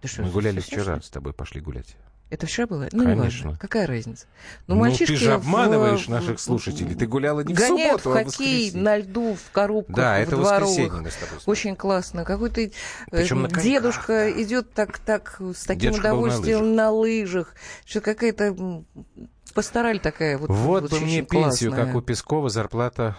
Ты 0.00 0.06
что, 0.08 0.22
Мы 0.22 0.30
гуляли 0.30 0.60
вчера, 0.60 1.00
с 1.00 1.10
тобой 1.10 1.32
пошли 1.32 1.60
гулять. 1.60 1.96
Это 2.32 2.46
вчера 2.46 2.66
было? 2.66 2.88
Ну, 2.92 3.04
Конечно. 3.04 3.12
неважно. 3.14 3.58
Какая 3.60 3.86
разница? 3.86 4.24
Ну, 4.66 4.74
Ну, 4.74 4.80
мальчишки 4.80 5.12
ты 5.12 5.16
же 5.18 5.34
обманываешь 5.34 6.06
в- 6.06 6.08
наших 6.08 6.38
в- 6.38 6.40
слушателей. 6.40 6.94
Ты 6.94 7.06
гуляла 7.06 7.40
не 7.40 7.52
в 7.52 7.58
гоняют 7.58 8.00
субботу, 8.00 8.18
а 8.18 8.22
в 8.22 8.24
в 8.24 8.24
хоккей 8.30 8.56
воскресенье. 8.64 8.82
на 8.82 8.96
льду, 8.96 9.34
в 9.36 9.50
коробках, 9.52 9.94
Да, 9.96 10.16
в 10.18 10.22
это 10.22 10.30
дворовых. 10.36 10.62
воскресенье 10.68 11.00
мы 11.02 11.10
с 11.10 11.14
тобой. 11.16 11.38
Очень 11.44 11.76
классно. 11.76 12.24
Какой-то 12.24 12.62
э, 12.62 12.70
Причем 13.10 13.42
на 13.42 13.48
дедушка 13.50 14.30
идет 14.42 14.72
так, 14.72 14.98
так 14.98 15.40
с 15.54 15.64
таким 15.64 15.90
Дедушка 15.90 16.06
удовольствием 16.06 16.74
на 16.74 16.90
лыжах. 16.90 17.54
Что 17.84 18.00
какая-то 18.00 18.82
пастораль 19.52 20.00
такая. 20.00 20.38
Вот, 20.38 20.48
Вот 20.48 20.84
бы 20.90 20.96
очень 20.96 21.04
мне 21.04 21.20
пенсию, 21.22 21.70
классная. 21.72 21.86
как 21.86 21.94
у 21.96 22.00
Пескова, 22.00 22.48
зарплата. 22.48 23.14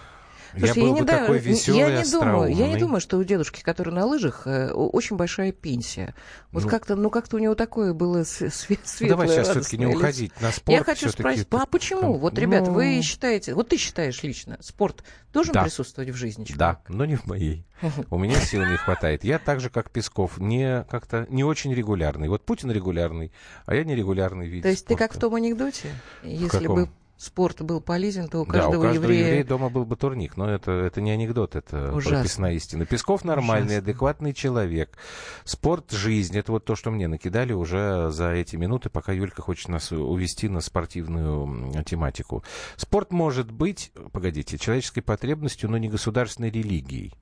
Слушай, 0.57 0.67
я 0.77 0.83
был 0.83 0.93
не 0.93 1.01
бы 1.01 1.05
да- 1.07 1.19
такой 1.19 1.39
веселый, 1.39 1.79
я 1.79 2.03
не 2.03 2.11
думаю, 2.11 2.55
я 2.55 2.67
не 2.67 2.77
думаю, 2.77 3.01
что 3.01 3.17
у 3.17 3.23
дедушки, 3.23 3.61
который 3.61 3.93
на 3.93 4.05
лыжах, 4.05 4.45
э, 4.45 4.71
очень 4.71 5.15
большая 5.17 5.51
пенсия. 5.51 6.13
Вот 6.51 6.63
Ну. 6.63 6.69
как-то, 6.69 6.95
ну 6.95 7.09
как-то 7.09 7.37
у 7.37 7.39
него 7.39 7.55
такое 7.55 7.93
было 7.93 8.23
с- 8.23 8.41
све- 8.41 8.77
Ну, 8.77 8.77
светлое, 8.83 9.09
давай 9.09 9.27
сейчас 9.29 9.49
все-таки 9.49 9.77
не 9.77 9.87
уходить 9.87 10.31
на 10.41 10.51
спорт. 10.51 10.77
Я 10.77 10.83
хочу 10.83 11.09
спросить, 11.09 11.47
это 11.47 11.61
а 11.61 11.65
почему? 11.65 12.01
там, 12.01 12.13
Вот, 12.19 12.37
ребят, 12.37 12.67
ну, 12.67 12.73
вы 12.73 13.01
считаете, 13.01 13.53
вот 13.55 13.69
ты 13.69 13.77
считаешь 13.77 14.21
лично, 14.23 14.57
спорт 14.61 15.03
должен 15.33 15.53
Да. 15.53 15.63
присутствовать 15.63 16.09
в 16.11 16.15
жизни 16.15 16.43
Да, 16.43 16.53
человека? 16.53 16.83
но 16.93 17.05
не 17.05 17.15
в 17.15 17.25
моей. 17.25 17.65
У 18.11 18.17
меня 18.19 18.39
сил 18.39 18.63
не 18.65 18.77
хватает. 18.77 19.23
Я 19.23 19.39
так 19.39 19.59
же, 19.59 19.69
как 19.69 19.89
Песков, 19.89 20.37
не 20.37 20.83
как-то 20.89 21.25
не 21.29 21.43
очень 21.43 21.73
регулярный. 21.73 22.29
Вот 22.29 22.45
Путин 22.45 22.71
регулярный, 22.71 23.31
а 23.65 23.75
я 23.75 23.83
нерегулярный 23.83 24.47
вид 24.47 24.63
То 24.63 24.69
есть 24.69 24.85
ты 24.85 24.95
как 24.95 25.11
в 25.11 25.15
спорта. 25.15 25.27
том 25.27 25.35
анекдоте? 25.35 25.89
Если 26.23 26.67
бы 26.67 26.89
спорт 27.23 27.61
был 27.61 27.79
полезен, 27.81 28.27
то 28.27 28.41
у 28.41 28.45
Да, 28.45 28.53
каждого, 28.53 28.79
у 28.79 28.83
каждого 28.83 29.03
еврея... 29.05 29.25
еврея 29.27 29.43
дома 29.45 29.69
был 29.69 29.85
бы 29.85 29.95
турник, 29.95 30.35
но 30.37 30.49
это, 30.49 30.71
это 30.71 31.01
не 31.01 31.11
анекдот, 31.11 31.55
это 31.55 31.93
Ужасно. 31.93 32.17
прописная 32.19 32.53
истина. 32.53 32.85
Песков 32.85 33.23
нормальный, 33.23 33.75
Ужасно. 33.75 33.89
адекватный 33.91 34.33
человек. 34.33 34.97
Спорт– 35.45 35.91
жизнь. 35.91 36.37
Это 36.37 36.51
вот 36.51 36.65
то, 36.65 36.75
что 36.75 36.91
мне 36.91 37.07
накидали 37.07 37.53
уже 37.53 38.09
за 38.11 38.31
эти 38.31 38.55
минуты, 38.55 38.89
пока 38.89 39.13
Юлька 39.13 39.41
хочет 39.41 39.69
нас 39.69 39.91
увести 39.91 40.49
на 40.49 40.59
спортивную 40.61 41.83
тематику. 41.85 42.43
Спорт 42.75 43.11
может 43.11 43.51
быть, 43.51 43.91
погодите, 44.11 44.57
человеческой 44.57 45.01
потребностью, 45.01 45.69
но 45.69 45.77
не 45.77 45.87
государственной 45.89 46.51
религией. 46.51 47.13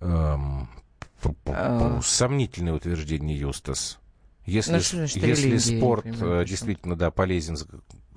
Эм, 0.00 0.68
А. 1.46 2.00
Сомнительное 2.02 2.72
утверждение, 2.74 3.38
Юстас. 3.38 4.00
Если, 4.44 4.72
Ну, 4.72 4.80
что 4.80 4.96
значит 4.96 5.22
если 5.22 5.56
спорт 5.56 6.02
понимаю, 6.02 6.42
э, 6.42 6.44
действительно 6.44 6.96
да, 6.96 7.12
полезен 7.12 7.56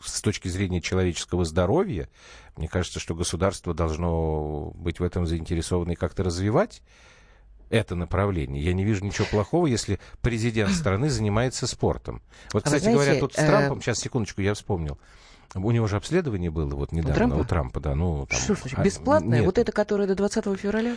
с- 0.06 0.22
точки 0.22 0.48
зрения 0.48 0.82
человеческого 0.82 1.46
здоровья, 1.46 2.10
мне 2.56 2.68
кажется, 2.68 3.00
что 3.00 3.16
государство 3.16 3.74
должно 3.74 4.72
быть 4.76 5.00
в 5.00 5.04
этом 5.04 5.26
заинтересовано 5.26 5.92
и 5.92 5.96
как-то 5.96 6.24
развивать 6.24 6.82
это 7.70 7.96
направление. 7.96 8.64
Я 8.64 8.74
не 8.74 8.84
вижу 8.84 9.04
ничего 9.04 9.26
плохого, 9.30 9.68
если 9.68 10.00
президент 10.22 10.72
страны 10.72 11.10
занимается 11.10 11.68
спортом. 11.68 12.22
Вот, 12.54 12.64
А 12.64 12.66
кстати 12.66 12.84
знаете, 12.84 13.02
говоря, 13.04 13.20
тут 13.20 13.34
с 13.34 13.38
э, 13.40 13.48
Трампом, 13.48 13.82
сейчас, 13.82 14.00
секундочку, 14.00 14.42
я 14.42 14.54
вспомнил. 14.54 14.98
У 15.56 15.72
него 15.72 15.88
же 15.88 15.96
обследование 15.96 16.52
было 16.52 16.76
вот 16.76 16.92
недавно, 16.92 17.16
Трампа? 17.16 17.36
у 17.36 17.44
Трампа, 17.46 17.80
да. 17.80 17.96
Ну, 17.96 18.26
там, 18.28 18.40
Что 18.40 18.56
значит, 18.56 18.78
а, 18.80 18.84
бесплатное? 18.84 19.38
нет. 19.40 19.46
Вот 19.46 19.58
это, 19.58 19.72
которое 19.72 20.08
до 20.08 20.16
20 20.16 20.56
февраля? 20.58 20.96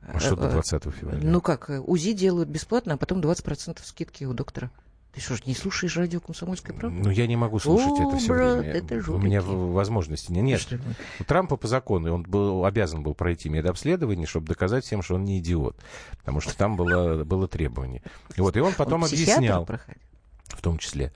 А 0.00 0.18
что 0.20 0.36
до 0.36 0.48
20 0.50 0.90
февраля? 0.90 1.20
Ну 1.22 1.40
как, 1.40 1.68
э, 1.70 1.78
УЗИ 1.80 2.12
делают 2.12 2.48
бесплатно, 2.48 2.94
а 2.94 2.96
потом 2.96 3.20
20% 3.20 3.84
скидки 3.84 4.24
у 4.24 4.32
доктора. 4.32 4.70
Ты 5.12 5.20
что 5.22 5.36
ж, 5.36 5.46
не 5.46 5.54
слушаешь 5.54 5.96
радио 5.96 6.20
«Комсомольская 6.20 6.76
правда»? 6.76 6.96
Ну, 6.96 7.10
я 7.10 7.26
не 7.26 7.36
могу 7.36 7.58
слушать 7.58 7.98
О, 7.98 8.08
это 8.08 8.18
все 8.18 8.28
брат, 8.28 8.58
время. 8.58 8.74
это 8.74 9.10
У 9.12 9.18
меня 9.18 9.40
возможности 9.42 10.30
нет. 10.30 10.44
Нет, 10.44 10.60
Что 10.60 10.78
у 11.18 11.24
Трампа 11.24 11.56
по 11.56 11.66
закону 11.66 12.12
он 12.12 12.22
был, 12.22 12.64
обязан 12.64 13.02
был 13.02 13.14
пройти 13.14 13.48
медобследование, 13.48 14.26
чтобы 14.26 14.46
доказать 14.46 14.84
всем, 14.84 15.02
что 15.02 15.14
он 15.14 15.24
не 15.24 15.38
идиот. 15.38 15.76
Потому 16.18 16.40
что 16.40 16.56
там 16.56 16.76
было, 16.76 17.24
было 17.24 17.48
требование. 17.48 18.02
И 18.36 18.40
вот, 18.40 18.56
и 18.56 18.60
он 18.60 18.74
потом 18.74 19.02
Он 19.02 19.08
объяснял, 19.08 19.64
проходил? 19.64 20.02
в 20.48 20.62
том 20.62 20.78
числе. 20.78 21.12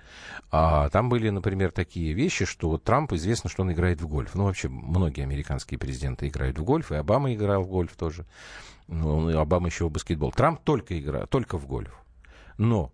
А, 0.51 0.89
там 0.91 1.09
были, 1.09 1.29
например, 1.31 1.71
такие 1.71 2.13
вещи, 2.13 2.45
что 2.45 2.69
вот 2.69 2.85
Трамп 2.85 3.13
известно, 3.13 3.49
что 3.51 3.63
он 3.63 3.73
играет 3.73 4.01
в 4.01 4.09
гольф. 4.09 4.35
Ну, 4.35 4.45
вообще, 4.45 4.69
многие 4.69 5.23
американские 5.23 5.79
президенты 5.79 6.29
играют 6.29 6.59
в 6.59 6.65
гольф, 6.65 6.93
и 6.93 6.97
Обама 6.97 7.33
играл 7.35 7.63
в 7.63 7.69
гольф 7.69 7.95
тоже. 7.97 8.27
Ну, 8.89 9.39
Обама 9.39 9.69
еще 9.69 9.87
в 9.87 9.91
баскетбол. 9.91 10.33
Трамп 10.33 10.61
только 10.63 10.99
играет, 10.99 11.31
только 11.31 11.57
в 11.57 11.67
гольф. 11.67 11.95
Но 12.59 12.93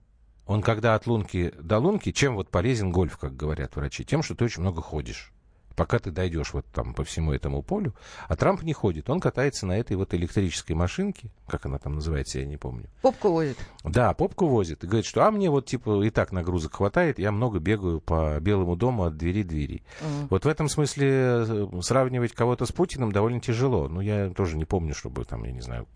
он, 0.49 0.63
когда 0.63 0.95
от 0.95 1.07
лунки 1.07 1.53
до 1.61 1.79
лунки, 1.79 2.11
чем 2.11 2.35
вот 2.35 2.49
полезен 2.49 2.91
гольф, 2.91 3.19
как 3.19 3.37
говорят 3.37 3.77
врачи? 3.77 4.03
Тем, 4.03 4.23
что 4.23 4.35
ты 4.35 4.47
очень 4.47 4.63
много 4.63 4.81
ходишь. 4.81 5.31
Пока 5.77 5.99
ты 5.99 6.11
дойдешь 6.11 6.55
вот 6.55 6.65
там 6.73 6.95
по 6.95 7.05
всему 7.05 7.33
этому 7.33 7.63
полю. 7.63 7.95
А 8.29 8.35
Трамп 8.35 8.63
не 8.63 8.73
ходит. 8.73 9.11
Он 9.11 9.21
катается 9.21 9.67
на 9.67 9.79
этой 9.79 9.95
вот 9.97 10.13
электрической 10.15 10.75
машинке. 10.75 11.31
Как 11.47 11.67
она 11.67 11.79
там 11.79 11.97
называется, 11.97 12.41
я 12.41 12.47
не 12.47 12.57
помню. 12.57 12.87
Попку 13.03 13.29
возит. 13.31 13.59
Да, 13.85 14.15
попку 14.15 14.47
возит. 14.47 14.83
И 14.83 14.87
говорит, 14.89 15.05
что 15.05 15.25
а 15.25 15.31
мне 15.31 15.51
вот 15.51 15.67
типа 15.67 16.03
и 16.03 16.11
так 16.11 16.33
нагрузок 16.33 16.77
хватает, 16.77 17.19
я 17.19 17.31
много 17.31 17.61
бегаю 17.61 18.01
по 18.01 18.41
Белому 18.41 18.75
дому 18.75 19.05
от 19.05 19.19
двери 19.19 19.43
двери. 19.43 19.83
Мгм. 20.01 20.29
Вот 20.31 20.47
в 20.47 20.49
этом 20.49 20.69
смысле 20.69 21.09
э, 21.11 21.69
сравнивать 21.83 22.33
кого-то 22.33 22.65
с 22.65 22.73
Путиным 22.73 23.13
довольно 23.13 23.41
тяжело. 23.41 23.87
Ну, 23.87 24.01
я 24.01 24.31
тоже 24.31 24.57
не 24.57 24.65
помню, 24.65 24.95
чтобы 24.95 25.25
там, 25.27 25.45
я 25.45 25.53
не 25.53 25.61
знаю, 25.61 25.87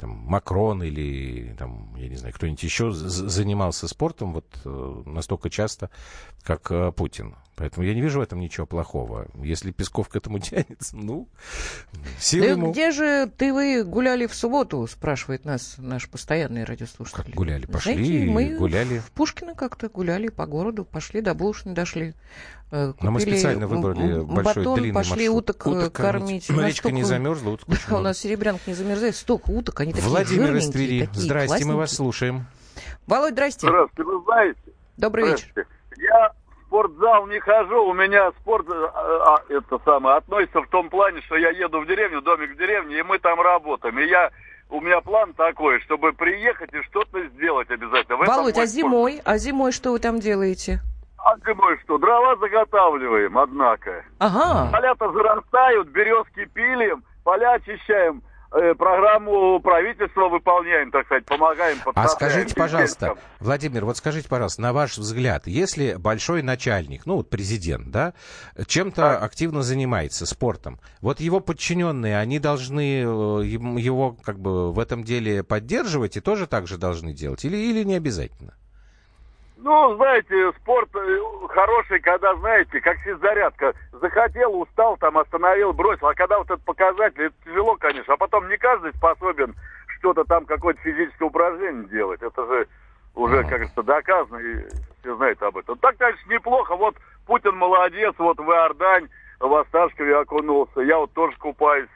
там, 0.00 0.10
Макрон 0.10 0.82
или, 0.82 1.54
там, 1.58 1.94
я 1.96 2.08
не 2.08 2.16
знаю, 2.16 2.34
кто-нибудь 2.34 2.62
еще 2.62 2.90
занимался 2.90 3.86
спортом 3.86 4.32
вот 4.32 4.46
э, 4.64 5.02
настолько 5.04 5.50
часто, 5.50 5.90
как 6.42 6.72
э, 6.72 6.90
Путин. 6.92 7.36
Поэтому 7.60 7.84
я 7.86 7.92
не 7.92 8.00
вижу 8.00 8.20
в 8.20 8.22
этом 8.22 8.40
ничего 8.40 8.64
плохого. 8.64 9.26
Если 9.42 9.70
Песков 9.70 10.08
к 10.08 10.16
этому 10.16 10.38
тянется, 10.40 10.96
ну, 10.96 11.28
силы 12.18 12.46
Да 12.46 12.52
ему... 12.52 12.72
где 12.72 12.90
же 12.90 13.30
ты 13.36 13.52
вы 13.52 13.84
гуляли 13.84 14.26
в 14.26 14.34
субботу, 14.34 14.86
спрашивает 14.86 15.44
нас 15.44 15.74
наш 15.76 16.08
постоянный 16.08 16.64
радиослушатель. 16.64 17.22
Как 17.24 17.34
гуляли? 17.34 17.66
Пошли 17.66 17.94
Знаете, 17.96 18.30
мы 18.30 18.56
гуляли. 18.56 18.98
в 19.00 19.10
Пушкино 19.10 19.54
как-то 19.54 19.90
гуляли 19.90 20.28
по 20.28 20.46
городу, 20.46 20.86
пошли 20.86 21.20
до 21.20 21.34
Булочной, 21.34 21.74
дошли. 21.74 22.14
э, 22.70 22.94
Но 22.98 23.10
мы 23.10 23.18
купили 23.20 23.34
специально 23.36 23.66
выбрали 23.66 24.22
большой 24.22 24.62
батон, 24.64 24.74
длинный 24.76 24.94
пошли 24.94 25.28
маршрут. 25.28 25.50
уток, 25.50 25.66
э, 25.66 25.90
кормить. 25.90 26.48
У 26.48 26.54
нас 26.54 26.66
Речка 26.66 26.90
не 26.90 27.02
столько- 27.02 27.08
замерзла, 27.18 27.50
уток 27.50 27.68
очень 27.68 27.82
Да, 27.90 27.98
у 27.98 28.00
нас 28.00 28.16
серебрянка 28.18 28.62
не 28.68 28.74
замерзает, 28.74 29.16
столько 29.16 29.50
уток, 29.50 29.78
они 29.80 29.92
такие 29.92 30.08
Владимир 30.08 30.56
из 30.56 30.70
Твери. 30.70 31.04
такие 31.04 31.20
Здрасте, 31.22 31.66
мы 31.66 31.76
вас 31.76 31.92
слушаем. 31.92 32.46
Володь, 33.06 33.32
здрасте. 33.34 33.66
Здравствуйте, 33.66 34.10
вы 34.10 34.24
знаете, 34.24 34.60
Добрый 34.96 35.30
вечер. 35.30 35.52
Я 35.98 36.32
спортзал 36.70 37.26
не 37.26 37.40
хожу, 37.40 37.84
у 37.84 37.92
меня 37.92 38.30
спорт, 38.40 38.66
э, 38.70 38.90
а, 38.94 39.38
это 39.48 39.80
самое, 39.84 40.16
относится 40.16 40.62
в 40.62 40.68
том 40.68 40.88
плане, 40.88 41.20
что 41.22 41.36
я 41.36 41.50
еду 41.50 41.80
в 41.80 41.86
деревню, 41.86 42.22
домик 42.22 42.54
в 42.54 42.56
деревне, 42.56 43.00
и 43.00 43.02
мы 43.02 43.18
там 43.18 43.40
работаем. 43.40 43.98
И 43.98 44.06
я, 44.06 44.30
у 44.70 44.80
меня 44.80 45.00
план 45.00 45.34
такой, 45.34 45.80
чтобы 45.80 46.12
приехать 46.12 46.72
и 46.72 46.82
что-то 46.84 47.20
сделать 47.34 47.68
обязательно. 47.70 48.18
В 48.18 48.26
Володь, 48.26 48.52
а 48.52 48.66
спорт. 48.66 48.68
зимой? 48.68 49.20
А 49.24 49.36
зимой 49.36 49.72
что 49.72 49.90
вы 49.90 49.98
там 49.98 50.20
делаете? 50.20 50.80
А 51.18 51.36
зимой 51.44 51.76
что? 51.82 51.98
Дрова 51.98 52.36
заготавливаем, 52.36 53.36
однако. 53.36 54.04
Ага. 54.20 54.70
Поля-то 54.72 55.12
зарастают, 55.12 55.88
березки 55.88 56.44
пилим, 56.54 57.02
поля 57.24 57.54
очищаем, 57.54 58.22
программу 58.50 59.60
правительства 59.60 60.28
выполняем, 60.28 60.90
так 60.90 61.06
сказать, 61.06 61.24
помогаем. 61.24 61.78
А 61.94 62.08
скажите, 62.08 62.54
пожалуйста. 62.54 63.14
Владимир, 63.38 63.84
вот 63.84 63.96
скажите, 63.96 64.28
пожалуйста, 64.28 64.60
на 64.62 64.72
ваш 64.72 64.98
взгляд, 64.98 65.46
если 65.46 65.94
большой 65.94 66.42
начальник, 66.42 67.06
ну 67.06 67.16
вот 67.16 67.30
президент, 67.30 67.90
да, 67.90 68.14
чем-то 68.66 69.00
Так. 69.02 69.22
активно 69.22 69.62
занимается 69.62 70.26
спортом, 70.26 70.80
вот 71.00 71.20
его 71.20 71.40
подчиненные, 71.40 72.18
они 72.18 72.38
должны 72.38 73.02
э, 73.02 73.04
его 73.04 74.16
как 74.22 74.38
бы 74.38 74.72
в 74.72 74.78
этом 74.78 75.04
деле 75.04 75.42
поддерживать 75.42 76.16
и 76.16 76.20
тоже 76.20 76.46
так 76.46 76.66
же 76.66 76.76
должны 76.76 77.12
делать, 77.12 77.44
или, 77.44 77.56
или 77.56 77.84
не 77.84 77.94
обязательно? 77.94 78.54
Ну, 79.62 79.94
знаете, 79.96 80.52
спорт 80.52 80.88
э, 80.94 81.20
хороший, 81.48 82.00
когда, 82.00 82.34
знаете, 82.36 82.80
как 82.80 82.96
физзарядка. 82.98 83.74
Захотел, 83.92 84.58
устал, 84.58 84.96
там 84.96 85.18
остановил, 85.18 85.74
бросил. 85.74 86.06
А 86.06 86.14
когда 86.14 86.38
вот 86.38 86.50
этот 86.50 86.64
показатель, 86.64 87.24
это 87.24 87.34
тяжело, 87.44 87.76
конечно. 87.76 88.14
А 88.14 88.16
потом 88.16 88.48
не 88.48 88.56
каждый 88.56 88.94
способен 88.94 89.54
что-то 89.98 90.24
там, 90.24 90.46
какое-то 90.46 90.80
физическое 90.80 91.26
упражнение 91.26 91.84
делать. 91.88 92.22
Это 92.22 92.46
же 92.46 92.68
уже, 93.14 93.42
как 93.42 93.50
говорится, 93.50 93.82
доказано, 93.82 94.38
и 94.38 94.66
все 95.00 95.14
знают 95.16 95.42
об 95.42 95.58
этом. 95.58 95.76
Так, 95.78 95.96
конечно, 95.98 96.32
неплохо. 96.32 96.74
Вот 96.74 96.96
Путин 97.26 97.54
молодец, 97.56 98.14
вот 98.16 98.38
в 98.38 98.50
Иордань, 98.50 99.08
в 99.40 99.54
Осташкове 99.54 100.16
окунулся. 100.16 100.80
Я 100.80 100.96
вот 100.98 101.12
тоже 101.12 101.36
купаюсь. 101.36 101.88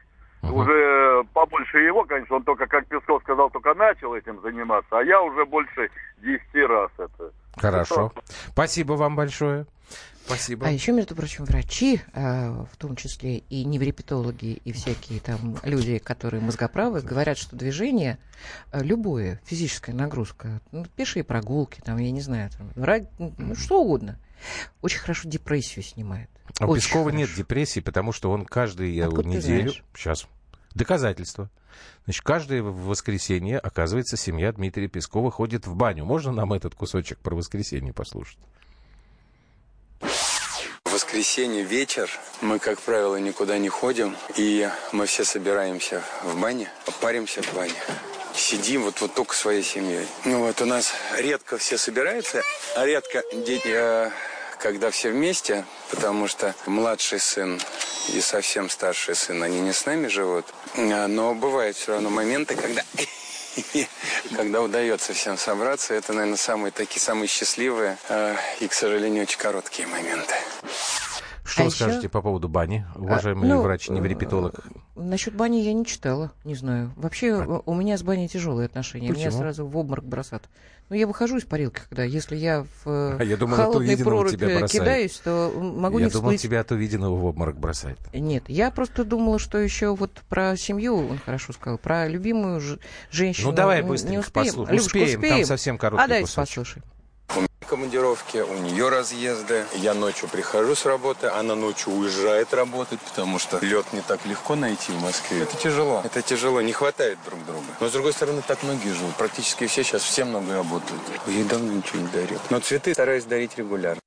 Уже 0.52 1.24
побольше 1.32 1.78
его, 1.78 2.04
конечно, 2.04 2.36
он 2.36 2.42
только, 2.42 2.66
как 2.66 2.86
Песков 2.86 3.22
сказал, 3.22 3.50
только 3.50 3.74
начал 3.74 4.14
этим 4.14 4.40
заниматься, 4.42 4.98
а 4.98 5.02
я 5.02 5.20
уже 5.20 5.44
больше 5.44 5.90
10 6.18 6.40
раз 6.68 6.90
это. 6.98 7.32
Хорошо. 7.56 8.12
Спасибо 8.48 8.94
вам 8.94 9.16
большое. 9.16 9.66
Спасибо. 10.26 10.66
А 10.66 10.70
еще, 10.70 10.92
между 10.92 11.14
прочим, 11.14 11.44
врачи, 11.44 12.00
э, 12.14 12.50
в 12.50 12.76
том 12.78 12.96
числе 12.96 13.38
и 13.38 13.64
неврепетологи, 13.64 14.60
и 14.64 14.72
всякие 14.72 15.20
там 15.20 15.58
люди, 15.62 15.98
которые 15.98 16.40
мозгоправы, 16.40 17.02
говорят, 17.02 17.36
что 17.36 17.56
движение, 17.56 18.18
э, 18.72 18.82
любое, 18.82 19.40
физическая 19.44 19.94
нагрузка, 19.94 20.62
ну, 20.72 20.86
пешие 20.96 21.24
прогулки, 21.24 21.80
там, 21.84 21.98
я 21.98 22.10
не 22.10 22.22
знаю, 22.22 22.50
там, 22.56 22.70
ра- 22.70 23.06
ну, 23.18 23.54
что 23.54 23.82
угодно, 23.82 24.18
очень 24.80 24.98
хорошо 25.00 25.28
депрессию 25.28 25.82
снимает. 25.82 26.30
А 26.58 26.66
у 26.66 26.74
Пескова 26.74 27.10
нет 27.10 27.28
хорошо. 27.28 27.42
депрессии, 27.42 27.80
потому 27.80 28.12
что 28.12 28.30
он 28.30 28.46
каждую 28.46 29.04
Откуда 29.04 29.22
ты 29.22 29.28
неделю... 29.28 29.72
Сейчас. 29.94 30.26
Доказательства. 30.74 31.50
Значит, 32.04 32.22
каждое 32.22 32.62
воскресенье, 32.62 33.58
оказывается, 33.58 34.16
семья 34.16 34.52
Дмитрия 34.52 34.88
Пескова 34.88 35.30
ходит 35.30 35.66
в 35.66 35.74
баню. 35.74 36.04
Можно 36.04 36.32
нам 36.32 36.52
этот 36.52 36.74
кусочек 36.74 37.18
про 37.18 37.34
воскресенье 37.34 37.92
послушать? 37.92 38.38
Воскресенье 41.14 41.62
вечер 41.62 42.10
мы, 42.40 42.58
как 42.58 42.80
правило, 42.80 43.14
никуда 43.14 43.56
не 43.56 43.68
ходим, 43.68 44.16
и 44.34 44.68
мы 44.90 45.06
все 45.06 45.24
собираемся 45.24 46.02
в 46.24 46.40
бане, 46.40 46.68
паримся 47.00 47.40
в 47.40 47.54
бане. 47.54 47.72
Сидим 48.34 48.82
вот, 48.82 49.00
вот 49.00 49.14
только 49.14 49.32
своей 49.32 49.62
семьей. 49.62 50.08
Ну 50.24 50.40
вот 50.40 50.60
у 50.60 50.64
нас 50.64 50.92
редко 51.16 51.56
все 51.56 51.78
собираются, 51.78 52.42
а 52.74 52.84
редко 52.84 53.22
дети, 53.32 53.68
э, 53.68 54.10
когда 54.58 54.90
все 54.90 55.10
вместе, 55.10 55.64
потому 55.88 56.26
что 56.26 56.52
младший 56.66 57.20
сын 57.20 57.60
и 58.12 58.20
совсем 58.20 58.68
старший 58.68 59.14
сын, 59.14 59.40
они 59.40 59.60
не 59.60 59.72
с 59.72 59.86
нами 59.86 60.08
живут. 60.08 60.46
А, 60.76 61.06
Но 61.06 61.32
бывают 61.32 61.76
все 61.76 61.92
равно 61.92 62.10
моменты, 62.10 62.56
когда 62.56 62.82
когда 64.36 64.62
удается 64.62 65.12
всем 65.12 65.38
собраться, 65.38 65.94
это, 65.94 66.12
наверное, 66.12 66.36
самые 66.36 66.72
такие 66.72 67.00
самые 67.00 67.28
счастливые 67.28 67.98
э, 68.08 68.34
и, 68.58 68.66
к 68.66 68.72
сожалению, 68.72 69.22
очень 69.22 69.38
короткие 69.38 69.86
моменты. 69.86 70.34
Что 71.54 71.62
А 71.62 71.66
вы 71.66 71.70
еще- 71.70 71.84
скажете 71.84 72.08
по 72.08 72.20
поводу 72.20 72.48
бани, 72.48 72.84
уважаемый 72.96 73.48
ну, 73.48 73.62
врач-неврепетолог? 73.62 74.54
Насчет 74.96 75.34
бани 75.36 75.58
я 75.58 75.72
не 75.72 75.86
читала, 75.86 76.32
не 76.42 76.56
знаю. 76.56 76.92
Вообще 76.96 77.34
А 77.34 77.62
у 77.64 77.74
меня 77.74 77.96
с 77.96 78.02
баней 78.02 78.26
тяжелые 78.26 78.66
отношения. 78.66 79.10
Меня 79.10 79.26
Почему? 79.26 79.38
сразу 79.38 79.64
в 79.64 79.76
обморок 79.76 80.04
бросат. 80.04 80.42
Ну, 80.90 80.96
я 80.96 81.06
выхожу 81.06 81.36
из 81.36 81.44
парилки, 81.44 81.80
когда, 81.88 82.02
если 82.02 82.34
я 82.34 82.64
в 82.64 82.88
э, 82.90 83.16
А 83.20 83.22
я 83.24 83.36
думал, 83.36 83.76
увиденного 83.76 84.08
прорубь 84.10 84.32
тебя 84.32 84.60
э, 84.60 84.66
кидаюсь, 84.66 85.12
то 85.22 85.52
м, 85.54 85.80
могу 85.80 85.98
Я 86.00 86.06
не 86.06 86.10
думал, 86.10 86.30
всплыть. 86.30 86.42
тебя 86.42 86.60
от 86.60 86.72
увиденного 86.72 87.14
в 87.16 87.24
обморок 87.24 87.56
бросает. 87.56 87.98
Нет, 88.12 88.44
я 88.48 88.72
просто 88.72 89.04
думала, 89.04 89.38
что 89.38 89.56
еще 89.58 89.94
вот 89.94 90.10
про 90.28 90.56
семью, 90.56 90.96
он 91.08 91.18
хорошо 91.18 91.52
сказал, 91.52 91.78
про 91.78 92.08
любимую 92.08 92.60
женщину. 93.12 93.50
Ну, 93.50 93.54
давай 93.56 93.80
быстренько 93.82 94.12
не 94.12 94.18
успеем. 94.18 94.46
послушаем. 94.46 94.76
Любушка, 94.76 94.86
Успеем, 94.96 95.20
там 95.20 95.30
успеем? 95.30 95.46
совсем 95.46 95.78
короткий 95.78 96.04
А 96.04 96.08
давайте 96.08 96.26
кусочек. 96.26 96.48
послушаем. 96.48 96.84
Командировки, 97.64 98.38
у 98.38 98.58
нее 98.58 98.88
разъезды. 98.88 99.64
Я 99.74 99.94
ночью 99.94 100.28
прихожу 100.28 100.74
с 100.74 100.84
работы, 100.86 101.26
она 101.26 101.54
ночью 101.54 101.92
уезжает 101.92 102.52
работать, 102.54 103.00
потому 103.00 103.38
что 103.38 103.58
лед 103.64 103.86
не 103.92 104.00
так 104.00 104.24
легко 104.26 104.54
найти 104.54 104.92
в 104.92 105.00
Москве. 105.02 105.42
Это 105.42 105.56
тяжело. 105.56 106.02
Это 106.04 106.22
тяжело, 106.22 106.60
не 106.60 106.72
хватает 106.72 107.18
друг 107.24 107.44
друга. 107.44 107.66
Но, 107.80 107.88
с 107.88 107.92
другой 107.92 108.12
стороны, 108.12 108.42
так 108.46 108.62
многие 108.62 108.92
живут. 108.92 109.14
Практически 109.16 109.66
все 109.66 109.82
сейчас, 109.82 110.02
все 110.02 110.24
много 110.24 110.54
работают. 110.54 111.00
Я 111.26 111.44
давно 111.44 111.72
ничего 111.72 112.00
не 112.00 112.08
дарю. 112.08 112.38
Но 112.50 112.60
цветы 112.60 112.94
стараюсь 112.94 113.24
дарить 113.24 113.56
регулярно. 113.56 114.00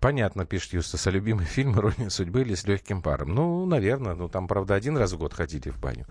Понятно, 0.00 0.44
пишет 0.44 0.72
Юстас, 0.72 1.06
а 1.06 1.10
любимый 1.12 1.46
фильм 1.46 1.78
«Ирония 1.78 2.10
судьбы» 2.10 2.40
или 2.40 2.56
«С 2.56 2.64
легким 2.64 3.02
паром». 3.02 3.34
Ну, 3.36 3.64
наверное, 3.66 4.14
ну 4.14 4.28
там, 4.28 4.48
правда, 4.48 4.74
один 4.74 4.96
раз 4.98 5.12
в 5.12 5.18
год 5.18 5.32
ходили 5.32 5.70
в 5.70 5.78
баню. 5.78 6.06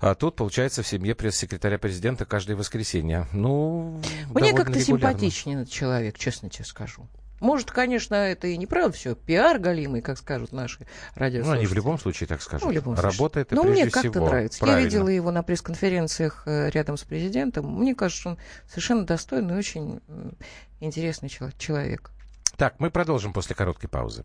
А 0.00 0.14
тут, 0.14 0.34
получается, 0.36 0.82
в 0.82 0.86
семье 0.86 1.14
пресс-секретаря 1.14 1.78
президента 1.78 2.24
каждое 2.24 2.56
воскресенье. 2.56 3.26
Ну, 3.32 4.00
Мне 4.30 4.52
как-то 4.54 4.78
регулярно. 4.78 4.80
симпатичнее 4.82 5.60
этот 5.62 5.72
человек, 5.72 6.18
честно 6.18 6.48
тебе 6.48 6.64
скажу. 6.64 7.06
Может, 7.40 7.70
конечно, 7.70 8.14
это 8.14 8.48
и 8.48 8.56
неправда 8.58 8.94
все, 8.96 9.14
пиар 9.14 9.58
галимый, 9.58 10.02
как 10.02 10.18
скажут 10.18 10.52
наши 10.52 10.80
Ну, 10.80 10.86
радиослушатели. 11.16 11.58
они 11.58 11.66
в 11.66 11.72
любом 11.74 11.98
случае 11.98 12.26
так 12.26 12.42
скажут. 12.42 12.64
Ну, 12.66 12.70
в 12.70 12.74
любом 12.74 12.96
случае. 12.96 13.10
Работа 13.12 13.40
это 13.40 13.54
Но 13.54 13.62
прежде 13.62 13.82
мне 13.84 13.90
как-то 13.90 14.10
всего. 14.10 14.26
нравится. 14.26 14.60
Правильно. 14.60 14.78
Я 14.78 14.84
видела 14.84 15.08
его 15.08 15.30
на 15.30 15.42
пресс-конференциях 15.42 16.42
э, 16.46 16.68
рядом 16.70 16.98
с 16.98 17.02
президентом. 17.02 17.66
Мне 17.78 17.94
кажется, 17.94 18.30
он 18.30 18.38
совершенно 18.68 19.06
достойный 19.06 19.54
и 19.54 19.58
очень 19.58 20.00
интересный 20.80 21.30
чел- 21.30 21.50
человек. 21.58 22.10
Так, 22.58 22.74
мы 22.78 22.90
продолжим 22.90 23.32
после 23.32 23.54
короткой 23.56 23.88
паузы. 23.88 24.24